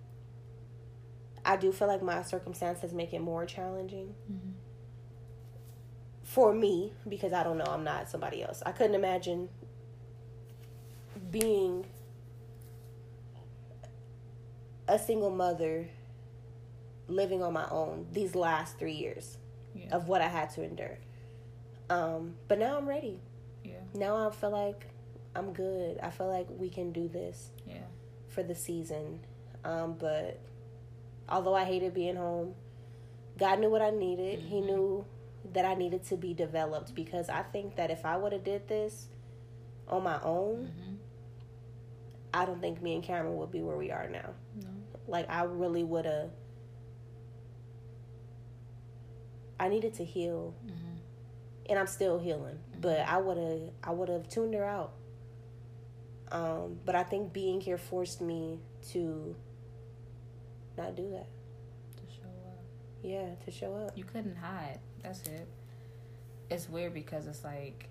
[1.44, 4.54] I do feel like my circumstances make it more challenging Mhm.
[6.24, 7.66] for me because I don't know.
[7.68, 8.62] I'm not somebody else.
[8.66, 9.50] I couldn't imagine
[11.32, 11.86] being
[14.88, 15.88] a single mother
[17.08, 19.38] living on my own these last three years
[19.74, 19.96] Yeah.
[19.96, 20.98] of what I had to endure.
[21.90, 23.20] Um, but now I'm ready.
[23.64, 23.74] Yeah.
[23.94, 24.86] now I feel like
[25.36, 26.00] I'm good.
[26.02, 27.84] I feel like we can do this Yeah.
[28.30, 29.20] for the season.
[29.66, 30.40] Um, but
[31.30, 32.56] although I hated being home,
[33.38, 34.40] God knew what I needed.
[34.40, 34.66] He Mhm.
[34.66, 35.06] knew
[35.54, 38.68] that I needed to be developed because I think that if I would have did
[38.68, 39.08] this
[39.88, 40.87] on my own, Mm-hmm.
[42.34, 44.30] I don't think me and Cameron would be where we are now.
[44.62, 44.68] No.
[45.08, 46.30] Like I really would have.
[49.60, 50.96] I needed to heal, Mm-hmm.
[51.70, 52.60] and I'm still healing.
[52.80, 54.94] But I would have, I would have tuned her out.
[56.32, 58.60] Um, but I think being here forced me
[58.92, 59.36] to
[60.78, 61.26] not do that.
[61.98, 62.60] To show up.
[63.02, 63.98] Yeah, to show up.
[63.98, 64.80] You couldn't hide.
[65.02, 65.48] That's it.
[66.52, 67.88] It's weird because it's like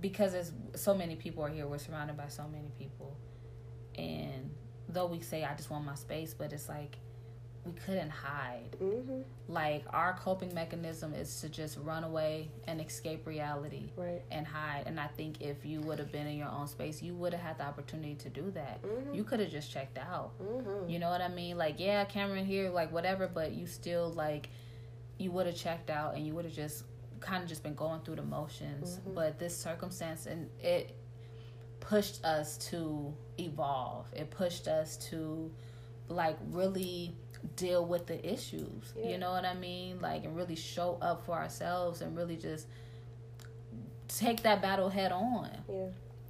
[0.00, 1.66] because it's so many people are here.
[1.66, 3.16] We're surrounded by so many people,
[3.96, 4.50] and
[4.88, 6.98] though we say I just want my space, but it's like
[7.66, 8.74] we couldn't hide.
[8.78, 14.22] hmm Like our coping mechanism is to just run away and escape reality Right.
[14.30, 14.84] and hide.
[14.86, 17.42] And I think if you would have been in your own space, you would have
[17.42, 18.80] had the opportunity to do that.
[18.82, 19.14] Mhm.
[19.14, 20.30] You could have just checked out.
[20.38, 21.58] hmm You know what I mean?
[21.58, 24.48] Like, yeah, Cameron here, like whatever, but you still like
[25.18, 26.84] you would have checked out and you would have just
[27.20, 28.98] kind of just been going through the motions.
[28.98, 29.14] Mhm.
[29.14, 30.94] But this circumstance and it
[31.80, 34.06] pushed us to evolve.
[34.14, 35.50] It pushed us to
[36.08, 37.14] like really
[37.56, 38.92] deal with the issues.
[38.96, 39.10] Yeah.
[39.10, 40.00] You know what I mean?
[40.00, 42.66] Like and really show up for ourselves and really just
[44.08, 45.86] take that battle head on Yeah.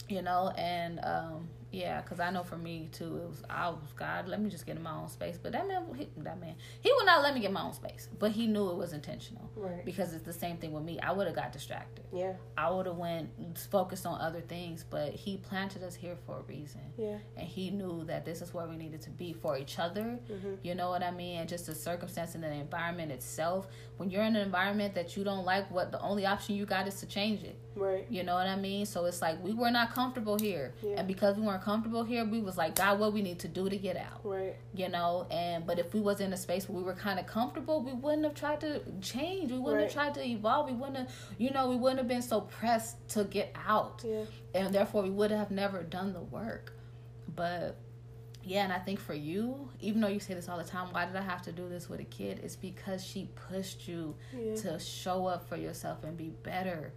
[0.09, 3.93] you know and um yeah because i know for me too it was i was
[3.97, 6.55] god let me just get in my own space but that man he, that man
[6.81, 9.49] he would not let me get my own space but he knew it was intentional
[9.57, 9.85] Right.
[9.85, 12.33] because it's the same thing with me i would have got distracted Yeah.
[12.59, 13.31] i would have went
[13.71, 17.19] focused on other things but he planted us here for a reason Yeah.
[17.37, 20.55] and he knew that this is where we needed to be for each other hmm
[20.63, 21.39] you know what I mean?
[21.41, 23.67] And just the circumstance and the environment itself.
[23.97, 26.87] When you're in an environment that you don't like, what the only option you got
[26.87, 27.59] is to change it.
[27.77, 28.05] Right.
[28.11, 28.85] You know what I mean?
[28.85, 30.75] So it's like we were not comfortable here.
[30.83, 30.97] Yeah.
[30.99, 33.69] And because we weren't comfortable here, we was like, God, what we need to do
[33.71, 34.21] to get out.
[34.25, 34.57] Right.
[34.75, 37.27] You know, and but if we was in a space where we were kind of
[37.27, 39.53] comfortable, we wouldn't have tried to change.
[39.53, 39.85] We wouldn't Right.
[39.85, 40.67] have tried to evolve.
[40.69, 44.03] We wouldn't have, you know, we wouldn't have been so pressed to get out.
[44.07, 44.25] Yeah.
[44.55, 46.73] And therefore we would have never done the work.
[47.35, 47.77] But
[48.43, 51.07] yeah, and I think for you, even though you say this all the time, why
[51.07, 52.41] did I have to do this with a kid?
[52.43, 54.57] It's because she pushed you Yeah.
[54.57, 56.93] to show up for yourself and be better.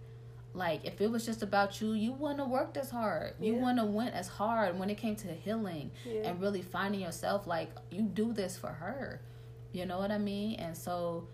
[0.54, 3.34] Like if it was just about you, you wouldn't have worked as hard.
[3.40, 3.60] You Yeah.
[3.60, 6.28] wouldn't have went as hard when it came to healing Yeah.
[6.30, 7.46] and really finding yourself.
[7.46, 9.20] Like you do this for her.
[9.72, 10.60] You know what I mean?
[10.60, 11.26] And so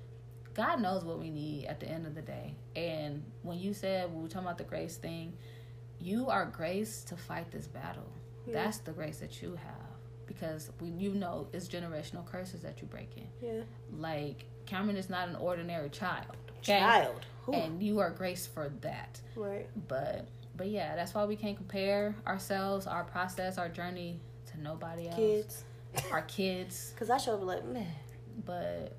[0.55, 2.55] God knows what we need at the end of the day.
[2.75, 5.35] And when you said when we were talking about the grace thing,
[6.01, 8.11] you are grace to fight this battle.
[8.47, 8.55] Yeah.
[8.55, 9.75] That's the grace that you have.
[10.27, 13.29] Because we you know it's generational curses that you're breaking.
[13.43, 13.63] Yeah.
[13.99, 16.37] Like Cameron is not an ordinary child.
[16.63, 16.79] Okay?
[16.79, 17.27] Child.
[17.47, 17.55] Whew.
[17.55, 19.21] And you are grace for that.
[19.37, 19.67] right.
[19.89, 24.21] But but yeah, that's why we can't compare ourselves, our process, our journey
[24.53, 25.17] to nobody else.
[25.17, 25.65] Kids.
[26.13, 26.93] Our kids.
[26.99, 27.87] Cause I should be like, man,
[28.45, 28.95] But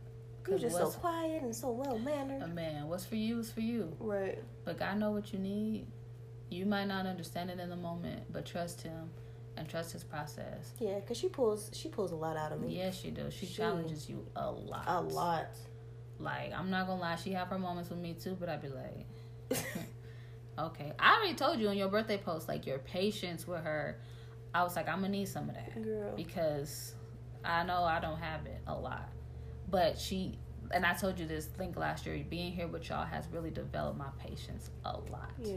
[0.47, 2.41] you're just so quiet and so well mannered.
[2.41, 3.95] uh, man, what's for you is for you.
[3.99, 4.39] right.
[4.65, 5.85] But God know what you need.
[6.49, 9.09] You might not understand it in the moment, but trust him
[9.55, 10.71] and trust his process.
[10.79, 12.75] Yeah, cause she pulls she pulls a lot out of me.
[12.75, 13.33] Yes, she does.
[13.35, 14.83] She She- challenges you a lot.
[14.87, 15.47] A lot.
[16.21, 18.69] Like, I'm not gonna lie, she have her moments with me too, but I'd be
[18.69, 19.05] like,
[20.59, 20.93] okay.
[20.99, 23.97] I already told you on your birthday post, like your patience with her.
[24.53, 26.13] I was like, I'm gonna need some of that Girl.
[26.15, 26.93] because
[27.43, 29.09] I know I don't have it a lot.
[29.69, 30.37] But she,
[30.71, 33.97] and I told you this, think last year, being here with y'all has really developed
[33.97, 35.31] my patience a lot.
[35.41, 35.55] Yeah.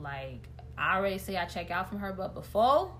[0.00, 0.46] Like,
[0.78, 2.92] I already say I check out from her, but before,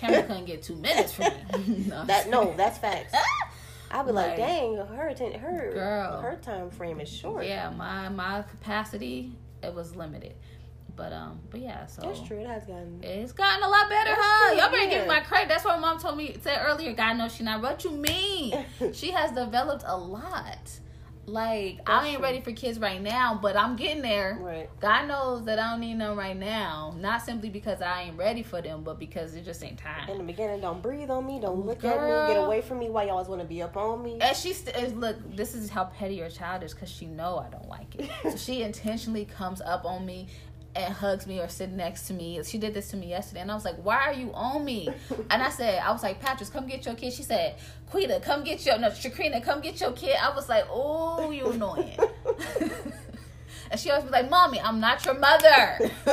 [0.00, 1.84] Cameron couldn't get two minutes from me.
[1.88, 3.14] No, That no, that's facts.
[3.16, 3.50] Ah!
[3.90, 6.20] I'll be like, Like, dang, her atten- her girl.
[6.20, 7.46] her time frame is short.
[7.46, 9.32] Yeah, my my capacity
[9.62, 10.34] it was limited,
[10.96, 12.38] but um, but yeah, so That's true.
[12.38, 13.00] It has gotten.
[13.02, 14.48] It's gotten a lot better, huh?
[14.50, 14.90] true, Y'all better yeah.
[14.90, 15.48] give me my credit.
[15.48, 16.92] That's what mom told me said earlier.
[16.92, 17.62] God knows she not.
[17.62, 18.64] What you mean?
[18.92, 20.58] she has developed a lot.
[21.26, 22.24] Like I ain't true.
[22.24, 24.38] ready for kids right now, but I'm getting there.
[24.40, 24.68] Right.
[24.80, 26.94] God knows that I don't need them right now.
[26.98, 30.08] Not simply because I ain't ready for them, but because it just ain't time.
[30.08, 31.40] In the beginning, don't breathe on me.
[31.40, 32.34] Don't look at me.
[32.34, 32.90] Get away from me.
[32.90, 34.18] Why y'all always want to be up on me?
[34.20, 35.16] And she st- look.
[35.36, 38.10] This is how petty your child is because she know I don't like it.
[38.22, 40.28] so she intentionally comes up on me
[40.76, 42.40] and hugs me or sit next to me.
[42.44, 44.88] She did this to me yesterday, and I was like, "Why are you on me?"
[45.30, 47.56] And I said, "I was like, Patrick, come get your kid." She said,
[47.90, 51.50] "Quita, come get your no, Shakrina, come get your kid." I was like, "Oh, you
[51.50, 51.98] annoying."
[53.70, 55.90] and she always be like, "Mommy, I'm not your mother."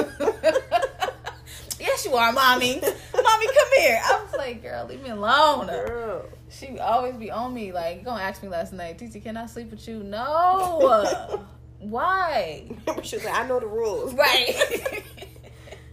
[1.79, 2.75] yes, you are, mommy.
[2.81, 4.01] mommy, come here.
[4.03, 6.25] I was like, "Girl, leave me alone." Girl.
[6.49, 7.71] She always be on me.
[7.71, 10.03] Like, gonna ask me last night, Titi, can I sleep with you?
[10.03, 11.45] No.
[11.89, 12.69] Why?
[13.03, 14.13] she was like, I know the rules.
[14.13, 15.03] Right.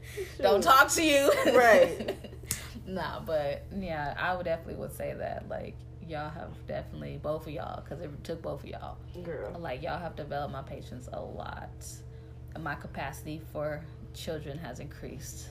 [0.41, 1.31] Don't talk to you.
[1.47, 2.17] Right.
[2.87, 5.49] nah, but yeah, I would definitely would say that.
[5.49, 5.75] Like,
[6.07, 8.97] y'all have definitely both of y'all, because it took both of y'all.
[9.23, 9.57] Girl.
[9.59, 11.71] Like, y'all have developed my patience a lot.
[12.59, 13.85] My capacity for
[14.15, 15.49] children has increased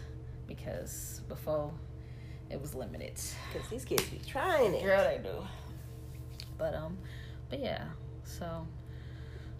[0.47, 1.71] because before
[2.49, 3.19] it was limited.
[3.53, 4.83] Because these kids be trying it.
[4.83, 5.45] Girl, they do.
[6.57, 6.97] But um,
[7.49, 7.85] but yeah.
[8.23, 8.67] So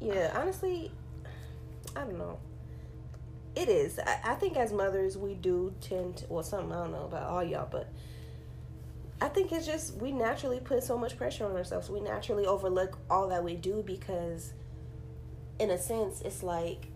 [0.02, 0.91] Yeah, honestly,
[1.95, 2.39] I don't know.
[3.56, 4.00] It is.
[4.00, 7.24] I, I think as mothers, we do tend to, well, something I don't know about
[7.24, 7.89] all y'all, but
[9.22, 11.89] I think it's just we naturally put so much pressure on ourselves.
[11.89, 14.54] We naturally overlook all that we do because,
[15.60, 16.88] in a sense, it's like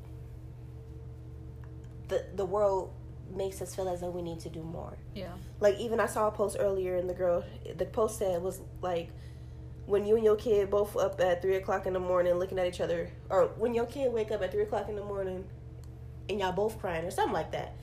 [2.07, 2.93] the the world
[3.35, 4.95] makes us feel as though we need to do more.
[5.15, 7.43] yeah, Like even I saw a post earlier, and the girl,
[7.77, 9.09] the post said was like,
[9.85, 12.67] when you and your kid both up at three o'clock in the morning looking at
[12.67, 15.45] each other, or when your kid wake up at three o'clock in the morning,
[16.29, 17.75] and y'all both crying or something like that.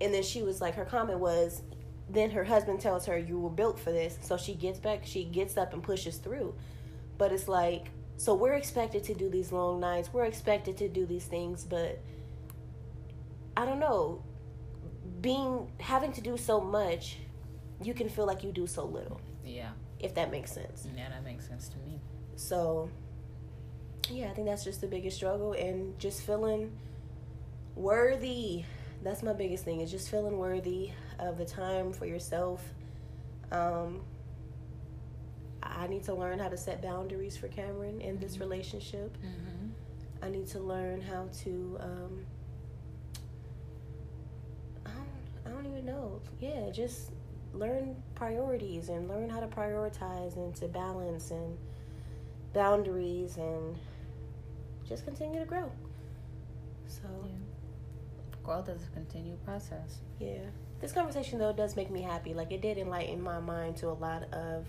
[0.00, 1.62] And then she was like, her comment was,
[2.08, 5.24] then her husband tells her you were built for this, so she gets back, she
[5.24, 6.54] gets up and pushes through.
[7.18, 11.06] But it's like, so we're expected to do these long nights, we're expected to do
[11.06, 12.00] these things, but
[13.56, 14.22] I don't know
[15.20, 17.18] being having to do so much,
[17.82, 19.70] you can feel like you do so little, yeah,
[20.00, 20.86] if that makes sense.
[20.96, 21.08] yeah.
[21.10, 22.00] That makes sense to me.
[22.36, 22.90] So,
[24.08, 26.72] yeah, I think that's just the biggest struggle, and just feeling
[27.74, 28.64] worthy.
[29.02, 32.62] That's my biggest thing is just feeling worthy of the time for yourself.
[33.52, 34.00] Um,
[35.62, 39.16] I need to learn how to set boundaries for Cameron in this relationship.
[39.18, 39.68] Mm-hmm.
[40.22, 41.78] I need to learn how to.
[41.80, 42.26] Um,
[44.84, 46.20] I don't, I don't even know.
[46.40, 47.12] Yeah, just
[47.52, 51.56] learn priorities and learn how to prioritize and to balance and
[52.52, 53.78] boundaries and
[54.86, 55.72] just continue to grow.
[56.86, 57.08] So
[58.42, 60.00] growth is a continued process.
[60.18, 60.42] Yeah.
[60.82, 62.34] This conversation though does make me happy.
[62.34, 64.66] Like it did enlighten my mind to a lot of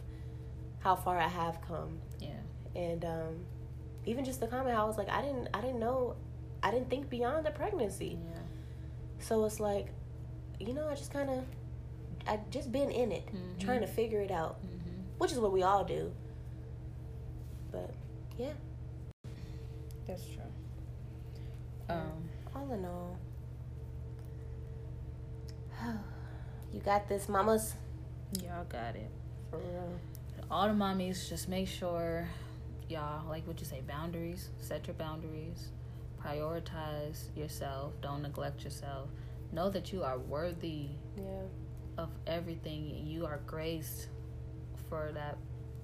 [0.80, 2.00] how far I have come.
[2.22, 2.40] Yeah.
[2.74, 3.46] And um
[4.06, 6.16] even just the comment how I was like I didn't I didn't know
[6.64, 8.18] I didn't think beyond the pregnancy.
[8.18, 8.40] Yeah.
[9.20, 9.90] So it's like
[10.58, 11.44] you know, I just kind of
[12.28, 13.60] I just been in it, Mhm.
[13.60, 14.78] trying to figure it out, hmm
[15.18, 16.12] which is what we all do.
[17.72, 17.94] But
[18.38, 18.54] yeah,
[20.08, 20.42] That's true.
[21.90, 23.18] Um, all in all,
[26.74, 27.76] you got this, mamas.
[28.44, 29.10] y'all got it.
[29.50, 30.00] For real.
[30.50, 32.28] All the mommies, just make sure
[32.90, 33.82] y'all like what you say.
[33.82, 34.50] Boundaries.
[34.60, 35.70] Set your boundaries.
[36.22, 37.94] Prioritize yourself.
[38.02, 39.10] Don't neglect yourself.
[39.52, 41.44] Know that you are worthy Yeah.
[42.02, 42.92] Of everything.
[42.98, 44.08] and You are graced
[44.90, 45.38] for that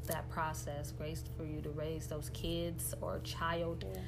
[0.08, 0.92] that process.
[0.92, 3.84] Graced for you to raise those kids or child.
[3.94, 4.02] Yeah.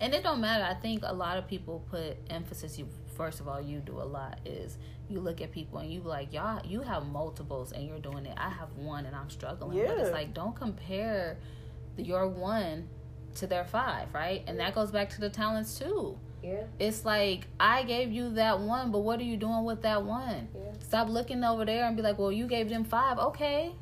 [0.00, 0.64] and it don't matter.
[0.64, 2.78] I think a lot of people put emphasis.
[2.78, 4.38] You first of all, you do a lot.
[4.44, 4.76] Is
[5.08, 8.34] you look at people and you like, y'all, you have multiples and you're doing it.
[8.36, 9.78] I have one and I'm struggling.
[9.78, 9.86] yeah.
[9.88, 11.38] But it's like don't compare
[11.96, 12.88] your one
[13.36, 14.42] to their five, right?
[14.46, 16.18] And that goes back to the talents too.
[16.46, 16.62] Yeah.
[16.78, 20.48] It's like I gave you that one, but what are you doing with that one?
[20.54, 20.60] Yeah.
[20.80, 23.72] Stop looking over there and be like, well, you gave them five, okay.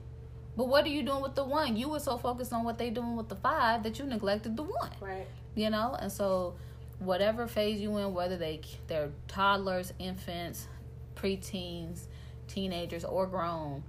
[0.56, 1.76] But what are you doing with the one?
[1.76, 4.62] You were so focused on what they doing with the five that you neglected the
[4.62, 5.26] one Right.
[5.56, 6.54] you know and so
[7.00, 10.68] whatever phase you in whether they they're toddlers infants
[11.16, 12.06] preteens
[12.48, 13.82] teenagers or grown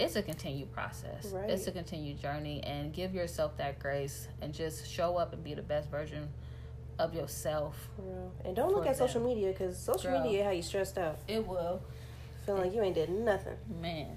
[0.00, 1.48] it's a continued process Right.
[1.50, 5.54] it's a continued journey and give yourself that grace and just show up and be
[5.54, 6.28] the best version
[7.00, 7.88] of yourself
[8.44, 10.22] And don't look at social media because social Girl.
[10.22, 11.82] media how you stressed out, it will
[12.46, 14.16] feeling like you ain't did nothing, man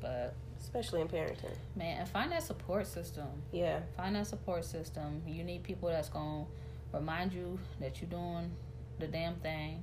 [0.00, 1.54] but especially in parenting.
[1.76, 3.80] man and find that support system Yeah.
[3.96, 5.22] find that support system.
[5.26, 6.44] You need people that's gonna
[6.92, 8.50] remind you that you're doing
[8.98, 9.82] the damn thing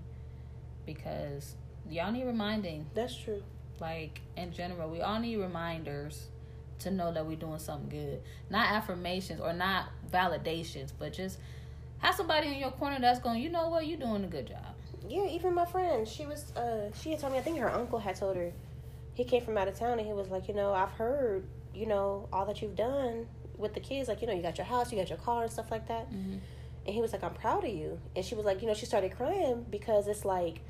[0.86, 1.56] because
[1.90, 2.86] y'all need reminding.
[2.94, 3.44] That's true.
[3.80, 6.28] Like in general, we all need reminders
[6.80, 8.22] to know that we're doing something good.
[8.50, 11.38] Not affirmations or not validations, but just
[12.00, 14.76] have somebody in your corner that's going, you know what, you're doing a good job.
[15.08, 18.00] Yeah, even my friend, she was uh she had told me I think her uncle
[18.00, 18.52] had told her
[19.14, 21.44] he came from out of town and he was like, you know, I've heard,
[21.74, 23.28] you know, all that you've done
[23.58, 25.52] with the kids, like, you know, you got your house, you got your car and
[25.52, 26.10] stuff like that.
[26.10, 26.38] Mm-hmm.
[26.86, 28.00] And he was like, I'm proud of you.
[28.16, 30.62] And she was like, you know, she started crying because it's like,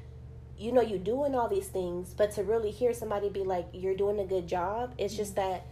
[0.57, 3.95] you know, you're doing all these things, but to really hear somebody be like, you're
[3.95, 5.65] doing a good job, it's just that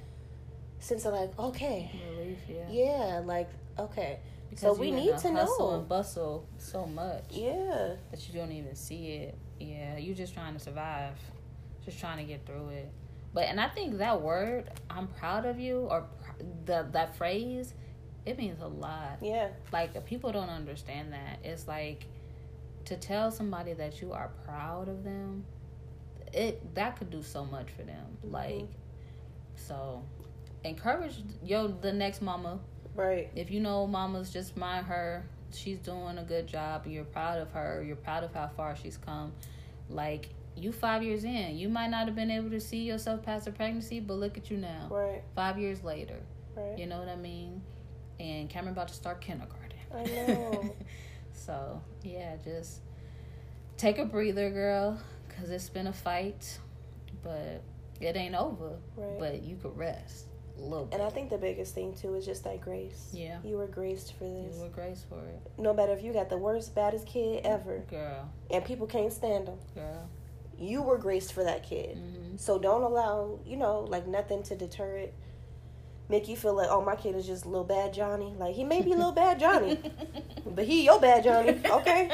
[0.79, 2.69] sense of like, okay, Relief, yeah.
[2.69, 3.49] yeah, like,
[3.79, 4.19] okay.
[4.49, 5.79] Because So we need to hustle know.
[5.79, 7.25] and bustle so much.
[7.31, 7.95] Yeah.
[8.11, 9.37] that you don't even see it.
[9.59, 11.13] Yeah, you just trying to survive,
[11.83, 12.91] just trying to get through it.
[13.33, 17.73] But and I think that word, "I'm proud of you," or pr- the that phrase,
[18.25, 19.17] it means a lot.
[19.21, 19.49] Yeah.
[19.73, 21.39] Like people don't understand that.
[21.43, 22.05] It's like
[22.85, 25.45] to tell somebody that you are proud of them.
[26.33, 28.17] It that could do so much for them.
[28.25, 28.31] Mhm.
[28.31, 28.67] Like,
[29.55, 30.03] so
[30.63, 32.59] encourage yo the next mama
[32.97, 33.29] Right.
[33.35, 37.51] if you know mama's just mind her she's doing a good job you're proud of
[37.51, 39.31] her you're proud of how far she's come
[39.89, 43.47] like you five years in you might not have been able to see yourself past
[43.47, 45.21] a pregnancy but look at you now Right.
[45.35, 46.19] five years later
[46.55, 46.77] Right.
[46.77, 47.61] you know what i mean
[48.19, 49.63] and cameron about to start kindergarten
[49.95, 50.75] I know.
[51.31, 52.81] so yeah just
[53.77, 56.57] take a breather girl because it's been a fight
[57.23, 57.61] but
[58.01, 59.19] it ain't over Right.
[59.19, 60.25] but you could rest
[60.63, 63.09] little bit And I think the biggest thing too is just that grace.
[63.13, 63.37] Yeah.
[63.43, 64.55] You were graced for this.
[64.55, 67.79] you were grace for it No matter if you got the worst, baddest kid ever,
[67.89, 70.09] girl and people can't stand them, girl
[70.59, 71.97] you were graced for that kid.
[71.97, 75.13] hmm So don't allow, you know, like nothing to deter it.
[76.09, 78.33] Make you feel like, oh, my kid is just a little bad Johnny.
[78.37, 79.77] Like he may be a little bad Johnny,
[80.45, 82.09] but he your bad Johnny, okay?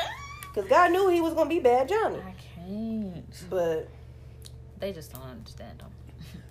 [0.53, 2.17] Because God knew he was gonna be bad Johnny.
[2.19, 3.43] I can't.
[3.49, 3.87] But
[4.79, 5.91] They just don't understand them.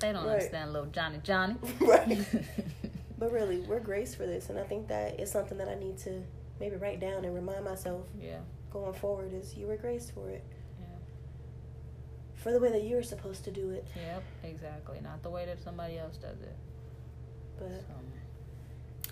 [0.02, 0.32] They don't Right.
[0.34, 1.56] understand little Johnny Johnny.
[1.80, 2.18] right.
[3.18, 5.96] But really, we're graced for this, and I think that is something that I need
[5.98, 6.24] to
[6.58, 8.38] maybe write down and remind myself yeah.
[8.72, 9.32] going forward.
[9.32, 10.42] Is you were graced for it,
[10.80, 10.86] Yeah.
[12.34, 13.86] for the way that you were supposed to do it.
[13.94, 14.22] Yep.
[14.42, 14.98] Exactly.
[15.00, 16.56] Not the way that somebody else does it.
[17.60, 17.70] But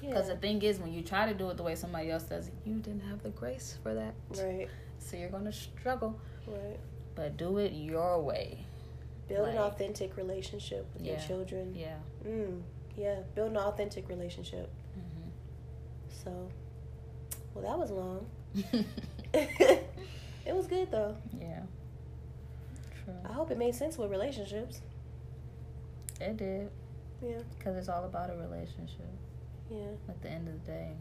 [0.02, 2.24] yeah, Because the thing is, when you try to do it the way somebody else
[2.24, 4.14] does it, you didn't have the grace for that.
[4.42, 4.68] right,
[4.98, 6.18] So you're gonna struggle.
[6.48, 6.80] right.
[7.14, 8.64] But do it your way.
[9.36, 11.74] Build an authentic relationship with your children.
[11.74, 11.96] Yeah.
[12.26, 12.62] Mm,
[12.96, 14.68] yeah, build an authentic relationship.
[14.94, 15.28] hmm
[16.24, 16.48] So,
[17.54, 18.26] well, that was long.
[19.32, 21.16] it was good though.
[21.40, 21.60] yeah.
[23.04, 23.14] True.
[23.28, 24.80] I hope it made sense with relationships.
[26.20, 26.68] It did.
[27.22, 29.08] Yeah, Because it's all about a relationship.
[29.70, 30.92] yeah, At the end of the day,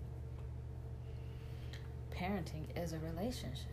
[2.16, 3.66] parenting is a relationship.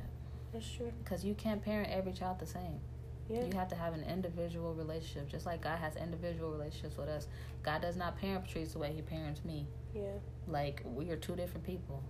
[0.52, 0.92] That's true.
[1.04, 2.80] Because you can't parent every child the same.
[3.28, 3.44] Yeah.
[3.44, 7.26] You have to have an individual relationship, just like God has individual relationships with us.
[7.62, 9.66] God does not parent Patrice the way He parents me.
[9.94, 10.02] Yeah.
[10.46, 12.02] Like we are two different people.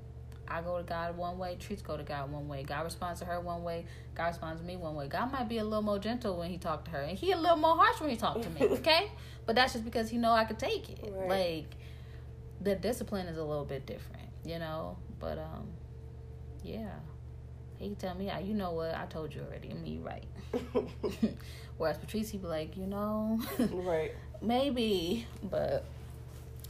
[0.49, 2.63] I go to God one way, Treats go to God one way.
[2.63, 5.09] God responds to her one way, God responds to me one way.
[5.09, 7.37] God might be a little more gentle when he talked to her, and he a
[7.37, 8.61] little more harsh when he talked to me.
[8.77, 9.11] Okay,
[9.47, 11.13] but that's just because he know I could take it.
[11.13, 11.29] Right.
[11.29, 11.77] Like
[12.61, 14.97] the discipline is a little bit different, you know.
[15.19, 15.69] But um,
[16.63, 16.91] yeah,
[17.79, 18.95] he tell me, ah, you know what?
[18.95, 19.71] I told you already.
[19.71, 20.25] I mean, right.
[21.79, 25.85] Whereas Patrice, he be like, you know, right, maybe, but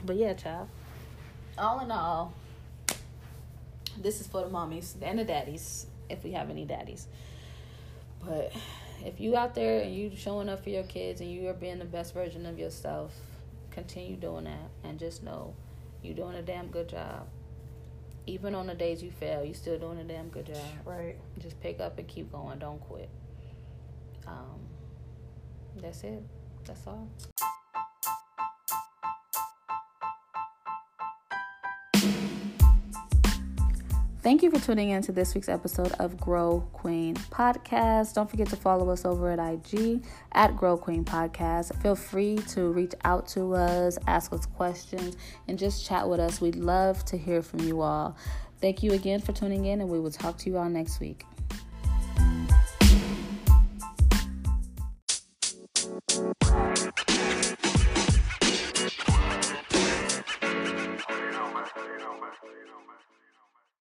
[0.05, 0.69] but yeah, child.
[1.59, 2.35] All in all
[3.99, 7.07] this is for the mommies and the daddies, if we have any daddies.
[8.25, 8.53] But
[9.05, 11.79] if you out there and you showing up for your kids and you are being
[11.79, 13.15] the best version of yourself,
[13.71, 15.55] continue doing that and just know
[16.03, 17.27] you're doing a damn good job.
[18.27, 20.57] Even on the days you fail, you're still doing a damn good job.
[20.85, 21.17] Right.
[21.39, 22.59] Just pick up and keep going.
[22.59, 23.09] Don't quit.
[24.27, 24.61] Um,
[25.81, 26.23] that's it.
[26.65, 27.09] That's all.
[34.27, 38.15] Thank you for tuning in to this week's episode of Grow Queen Podcast.
[38.15, 41.81] Don't forget to follow us over at IG at Grow Queen Podcast.
[41.81, 45.17] Feel free to reach out to us, ask us questions,
[45.47, 46.41] and just chat with us.
[46.41, 48.17] We'd love to hear from you all.
[48.61, 51.25] Thank you again for tuning in, and we will talk to you all next week.
[61.77, 62.97] you know, man.